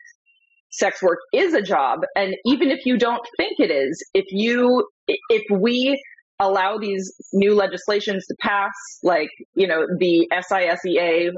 sex 0.79 1.03
work 1.03 1.19
is 1.33 1.55
a 1.55 1.63
job. 1.63 2.01
And 2.15 2.35
even 2.45 2.71
if 2.71 2.85
you 2.85 2.99
don't 2.99 3.27
think 3.37 3.55
it 3.59 3.71
is, 3.71 4.05
if 4.15 4.27
you, 4.31 4.87
if 5.07 5.43
we 5.51 6.01
allow 6.39 6.77
these 6.77 7.13
new 7.33 7.55
legislations 7.55 8.27
to 8.27 8.35
pass, 8.41 8.73
like, 9.03 9.31
you 9.55 9.67
know, 9.67 9.87
the 9.99 10.29
SISEA, 10.33 11.31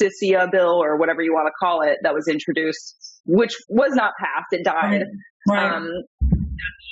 CISIA 0.00 0.50
bill 0.50 0.82
or 0.82 0.96
whatever 0.96 1.22
you 1.22 1.32
want 1.32 1.46
to 1.46 1.52
call 1.58 1.82
it 1.82 1.98
that 2.02 2.14
was 2.14 2.26
introduced, 2.28 3.20
which 3.26 3.54
was 3.68 3.92
not 3.94 4.12
passed. 4.18 4.52
It 4.52 4.64
died. 4.64 5.04
Right. 5.48 5.72
Um, 5.72 5.88
at 6.22 6.28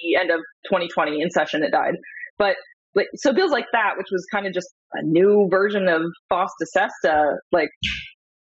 the 0.02 0.16
end 0.20 0.30
of 0.30 0.40
2020 0.66 1.20
in 1.20 1.30
session, 1.30 1.62
it 1.62 1.72
died. 1.72 1.94
But 2.38 2.56
like, 2.94 3.08
so 3.16 3.32
bills 3.32 3.50
like 3.50 3.66
that, 3.72 3.94
which 3.96 4.08
was 4.10 4.24
kind 4.32 4.46
of 4.46 4.52
just 4.52 4.68
a 4.94 5.02
new 5.02 5.48
version 5.50 5.88
of 5.88 6.02
FOSTA 6.30 6.66
SESTA, 6.72 7.36
like, 7.52 7.68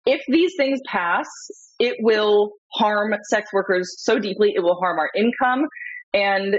if 0.10 0.22
these 0.28 0.54
things 0.58 0.80
pass, 0.88 1.28
it 1.80 1.96
will 2.00 2.52
harm 2.74 3.14
sex 3.30 3.54
workers 3.54 3.96
so 4.00 4.20
deeply. 4.20 4.54
It 4.56 4.62
will 4.62 4.76
harm 4.76 4.98
our 5.00 5.10
income. 5.16 5.68
And, 6.14 6.58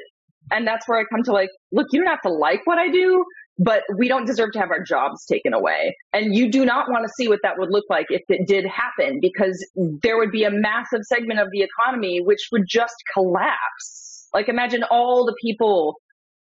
and 0.51 0.67
that's 0.67 0.89
where 0.89 1.01
I 1.01 1.05
come 1.11 1.23
to 1.25 1.33
like, 1.33 1.51
look, 1.73 1.89
you 1.91 2.01
don't 2.01 2.11
have 2.11 2.23
to 2.23 2.33
like 2.33 2.61
what 2.65 2.79
I 2.79 2.89
do, 2.89 3.25
but 3.59 3.83
we 3.97 4.09
don't 4.09 4.25
deserve 4.25 4.53
to 4.53 4.59
have 4.59 4.71
our 4.71 4.83
jobs 4.83 5.27
taken 5.27 5.53
away. 5.53 5.97
And 6.13 6.35
you 6.35 6.51
do 6.51 6.65
not 6.65 6.89
want 6.89 7.05
to 7.07 7.13
see 7.17 7.29
what 7.29 7.41
that 7.43 7.59
would 7.59 7.71
look 7.71 7.85
like 7.91 8.07
if 8.09 8.23
it 8.29 8.47
did 8.47 8.65
happen 8.67 9.19
because 9.21 9.65
there 10.03 10.17
would 10.17 10.31
be 10.31 10.45
a 10.45 10.51
massive 10.51 11.03
segment 11.03 11.41
of 11.41 11.49
the 11.53 11.63
economy 11.63 12.21
which 12.25 12.49
would 12.53 12.67
just 12.67 12.95
collapse. 13.13 14.29
Like 14.33 14.49
imagine 14.49 14.85
all 14.91 15.27
the 15.27 15.35
people 15.43 15.97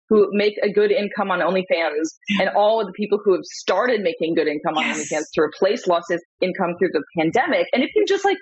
who 0.08 0.28
make 0.32 0.54
a 0.62 0.72
good 0.72 0.92
income 0.92 1.30
on 1.30 1.40
OnlyFans 1.40 2.06
and 2.40 2.50
all 2.56 2.80
of 2.80 2.86
the 2.86 2.92
people 2.92 3.18
who 3.25 3.34
have 3.34 3.44
started 3.44 4.02
making 4.02 4.34
good 4.34 4.46
income 4.46 4.76
on 4.76 4.84
yes. 4.84 5.12
OnlyFans 5.12 5.25
to 5.34 5.40
replace 5.40 5.86
lost 5.86 6.12
income 6.40 6.75
through 6.78 6.90
the 6.92 7.02
pandemic. 7.18 7.66
And 7.72 7.82
if 7.82 7.90
you 7.94 8.04
just 8.06 8.25
like 8.25 8.38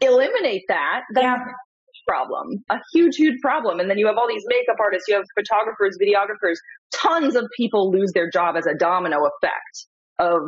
eliminate 0.00 0.62
that, 0.68 1.02
that's 1.12 1.24
yeah. 1.24 1.36
a 1.36 2.08
problem, 2.08 2.64
a 2.70 2.78
huge, 2.92 3.16
huge 3.16 3.40
problem. 3.40 3.80
And 3.80 3.90
then 3.90 3.98
you 3.98 4.06
have 4.06 4.16
all 4.16 4.28
these 4.28 4.44
makeup 4.46 4.76
artists, 4.78 5.08
you 5.08 5.14
have 5.16 5.24
photographers, 5.36 5.98
videographers, 6.00 6.56
tons 6.94 7.34
of 7.34 7.46
people 7.56 7.90
lose 7.90 8.12
their 8.12 8.30
job 8.30 8.56
as 8.56 8.66
a 8.66 8.74
domino 8.74 9.18
effect 9.26 9.86
of 10.18 10.42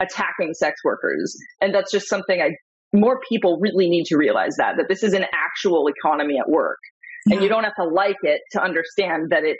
attacking 0.00 0.52
sex 0.54 0.80
workers. 0.84 1.34
And 1.60 1.74
that's 1.74 1.90
just 1.90 2.08
something 2.08 2.40
I, 2.40 2.50
more 2.92 3.20
people 3.28 3.58
really 3.60 3.88
need 3.88 4.04
to 4.06 4.16
realize 4.16 4.56
that, 4.58 4.76
that 4.76 4.86
this 4.88 5.02
is 5.02 5.12
an 5.14 5.24
actual 5.32 5.88
economy 5.88 6.38
at 6.38 6.48
work. 6.48 6.78
And 7.30 7.42
you 7.42 7.48
don't 7.48 7.64
have 7.64 7.74
to 7.76 7.84
like 7.84 8.16
it 8.22 8.40
to 8.52 8.62
understand 8.62 9.30
that 9.30 9.44
it, 9.44 9.56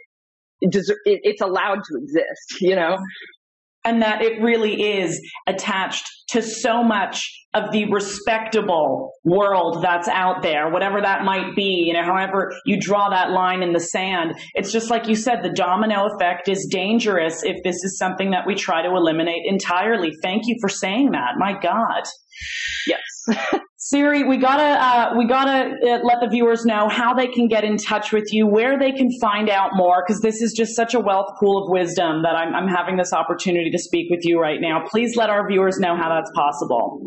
it, 0.60 0.84
it's 1.04 1.40
allowed 1.40 1.82
to 1.84 1.98
exist, 2.00 2.60
you 2.60 2.76
know? 2.76 2.98
And 3.84 4.02
that 4.02 4.20
it 4.20 4.42
really 4.42 4.82
is 4.82 5.20
attached 5.46 6.04
to 6.30 6.42
so 6.42 6.82
much 6.82 7.46
of 7.54 7.70
the 7.70 7.90
respectable 7.90 9.12
world 9.24 9.80
that's 9.82 10.08
out 10.08 10.42
there, 10.42 10.70
whatever 10.70 11.00
that 11.00 11.24
might 11.24 11.54
be, 11.54 11.84
you 11.86 11.92
know, 11.94 12.02
however 12.02 12.52
you 12.64 12.80
draw 12.80 13.08
that 13.10 13.30
line 13.30 13.62
in 13.62 13.72
the 13.72 13.80
sand. 13.80 14.34
It's 14.54 14.72
just 14.72 14.90
like 14.90 15.06
you 15.06 15.14
said, 15.14 15.42
the 15.42 15.52
domino 15.52 16.08
effect 16.12 16.48
is 16.48 16.68
dangerous 16.70 17.44
if 17.44 17.62
this 17.62 17.76
is 17.84 17.96
something 17.96 18.32
that 18.32 18.46
we 18.46 18.56
try 18.56 18.82
to 18.82 18.88
eliminate 18.88 19.42
entirely. 19.46 20.12
Thank 20.20 20.42
you 20.46 20.56
for 20.60 20.68
saying 20.68 21.12
that. 21.12 21.34
My 21.38 21.52
God. 21.58 22.02
Yes. 22.86 23.60
Siri, 23.88 24.24
we 24.24 24.36
gotta 24.36 24.64
uh, 24.64 25.14
we 25.16 25.28
gotta 25.28 25.70
uh, 25.70 26.00
let 26.02 26.18
the 26.20 26.26
viewers 26.28 26.64
know 26.64 26.88
how 26.88 27.14
they 27.14 27.28
can 27.28 27.46
get 27.46 27.62
in 27.62 27.76
touch 27.76 28.12
with 28.12 28.24
you, 28.32 28.44
where 28.44 28.76
they 28.76 28.90
can 28.90 29.08
find 29.20 29.48
out 29.48 29.70
more, 29.74 30.02
because 30.04 30.20
this 30.20 30.42
is 30.42 30.52
just 30.52 30.74
such 30.74 30.94
a 30.94 30.98
wealth 30.98 31.36
pool 31.38 31.62
of 31.62 31.70
wisdom 31.70 32.24
that 32.24 32.34
I'm, 32.34 32.52
I'm 32.52 32.66
having 32.66 32.96
this 32.96 33.12
opportunity 33.12 33.70
to 33.70 33.78
speak 33.78 34.10
with 34.10 34.24
you 34.24 34.40
right 34.40 34.60
now. 34.60 34.82
Please 34.88 35.14
let 35.14 35.30
our 35.30 35.46
viewers 35.46 35.78
know 35.78 35.96
how 35.96 36.08
that's 36.08 36.32
possible. 36.34 37.00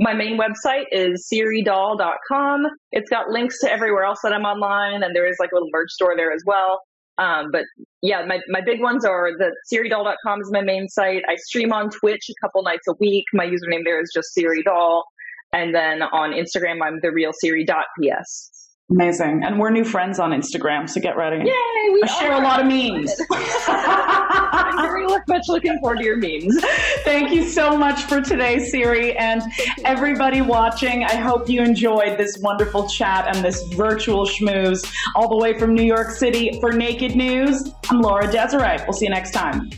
My 0.00 0.12
main 0.12 0.36
website 0.36 0.86
is 0.90 1.24
siridahl.com. 1.32 2.66
It's 2.90 3.08
got 3.08 3.28
links 3.28 3.60
to 3.60 3.70
everywhere 3.70 4.02
else 4.02 4.18
that 4.24 4.32
I'm 4.32 4.42
online, 4.42 5.04
and 5.04 5.14
there 5.14 5.28
is 5.28 5.36
like 5.38 5.52
a 5.52 5.54
little 5.54 5.70
merch 5.70 5.90
store 5.90 6.16
there 6.16 6.32
as 6.32 6.42
well. 6.44 6.80
Um, 7.16 7.52
but 7.52 7.62
yeah, 8.02 8.24
my, 8.26 8.40
my 8.48 8.60
big 8.60 8.80
ones 8.82 9.04
are 9.04 9.30
the 9.38 9.54
siridahl.com 9.72 10.40
is 10.40 10.50
my 10.50 10.62
main 10.62 10.88
site. 10.88 11.22
I 11.28 11.36
stream 11.36 11.72
on 11.72 11.90
Twitch 11.90 12.28
a 12.28 12.34
couple 12.44 12.64
nights 12.64 12.88
a 12.88 12.94
week. 12.98 13.24
My 13.32 13.46
username 13.46 13.84
there 13.84 14.02
is 14.02 14.10
just 14.12 14.30
siridahl. 14.36 15.04
And 15.54 15.72
then 15.74 16.02
on 16.02 16.32
Instagram, 16.32 16.82
I'm 16.82 16.98
the 17.00 17.12
real 17.12 17.32
Siri.ps. 17.32 18.50
Amazing. 18.90 19.42
And 19.44 19.58
we're 19.58 19.70
new 19.70 19.84
friends 19.84 20.18
on 20.18 20.32
Instagram, 20.32 20.90
so 20.90 21.00
get 21.00 21.16
ready. 21.16 21.38
Yay! 21.38 21.90
We 21.92 22.02
I 22.02 22.06
share 22.18 22.32
a 22.32 22.40
lot 22.40 22.60
of 22.60 22.66
memes. 22.66 23.14
I'm 23.30 24.82
very 24.82 25.06
much 25.06 25.44
looking 25.48 25.78
forward 25.80 25.98
to 25.98 26.04
your 26.04 26.16
memes. 26.18 26.60
Thank 27.04 27.32
you 27.32 27.48
so 27.48 27.78
much 27.78 28.02
for 28.02 28.20
today, 28.20 28.58
Siri. 28.58 29.16
And 29.16 29.42
everybody 29.84 30.42
watching, 30.42 31.04
I 31.04 31.14
hope 31.14 31.48
you 31.48 31.62
enjoyed 31.62 32.18
this 32.18 32.36
wonderful 32.42 32.88
chat 32.88 33.34
and 33.34 33.42
this 33.42 33.62
virtual 33.74 34.26
schmooze 34.26 34.92
all 35.14 35.28
the 35.28 35.36
way 35.36 35.58
from 35.58 35.72
New 35.72 35.84
York 35.84 36.10
City 36.10 36.58
for 36.60 36.72
Naked 36.72 37.16
News. 37.16 37.72
I'm 37.88 38.00
Laura 38.00 38.30
Desiree. 38.30 38.78
We'll 38.82 38.92
see 38.92 39.06
you 39.06 39.12
next 39.12 39.30
time. 39.30 39.70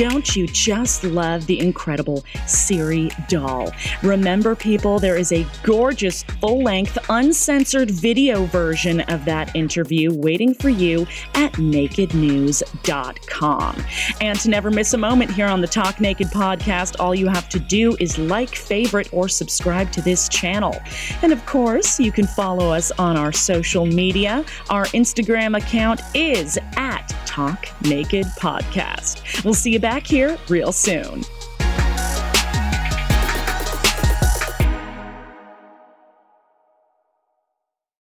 Don't 0.00 0.34
you 0.34 0.46
just 0.46 1.04
love 1.04 1.44
the 1.44 1.60
incredible 1.60 2.24
Siri 2.46 3.10
Dahl? 3.28 3.70
Remember, 4.02 4.56
people, 4.56 4.98
there 4.98 5.18
is 5.18 5.30
a 5.30 5.46
gorgeous, 5.62 6.22
full 6.40 6.62
length, 6.62 6.96
uncensored 7.10 7.90
video 7.90 8.46
version 8.46 9.02
of 9.02 9.26
that 9.26 9.54
interview 9.54 10.14
waiting 10.14 10.54
for 10.54 10.70
you 10.70 11.02
at 11.34 11.52
nakednews.com. 11.52 13.84
And 14.22 14.40
to 14.40 14.48
never 14.48 14.70
miss 14.70 14.94
a 14.94 14.98
moment 14.98 15.32
here 15.32 15.48
on 15.48 15.60
the 15.60 15.68
Talk 15.68 16.00
Naked 16.00 16.28
podcast, 16.28 16.96
all 16.98 17.14
you 17.14 17.28
have 17.28 17.50
to 17.50 17.58
do 17.58 17.94
is 18.00 18.16
like, 18.16 18.54
favorite, 18.54 19.12
or 19.12 19.28
subscribe 19.28 19.92
to 19.92 20.00
this 20.00 20.30
channel. 20.30 20.80
And 21.20 21.30
of 21.30 21.44
course, 21.44 22.00
you 22.00 22.10
can 22.10 22.26
follow 22.26 22.72
us 22.72 22.90
on 22.92 23.18
our 23.18 23.32
social 23.32 23.84
media. 23.84 24.46
Our 24.70 24.86
Instagram 24.86 25.58
account 25.58 26.00
is 26.14 26.58
at 26.76 27.06
Talk 27.26 27.68
Naked 27.82 28.24
Podcast. 28.40 29.44
We'll 29.44 29.52
see 29.52 29.72
you 29.72 29.78
back 29.90 30.06
here 30.06 30.38
real 30.48 30.70
soon. 30.70 31.24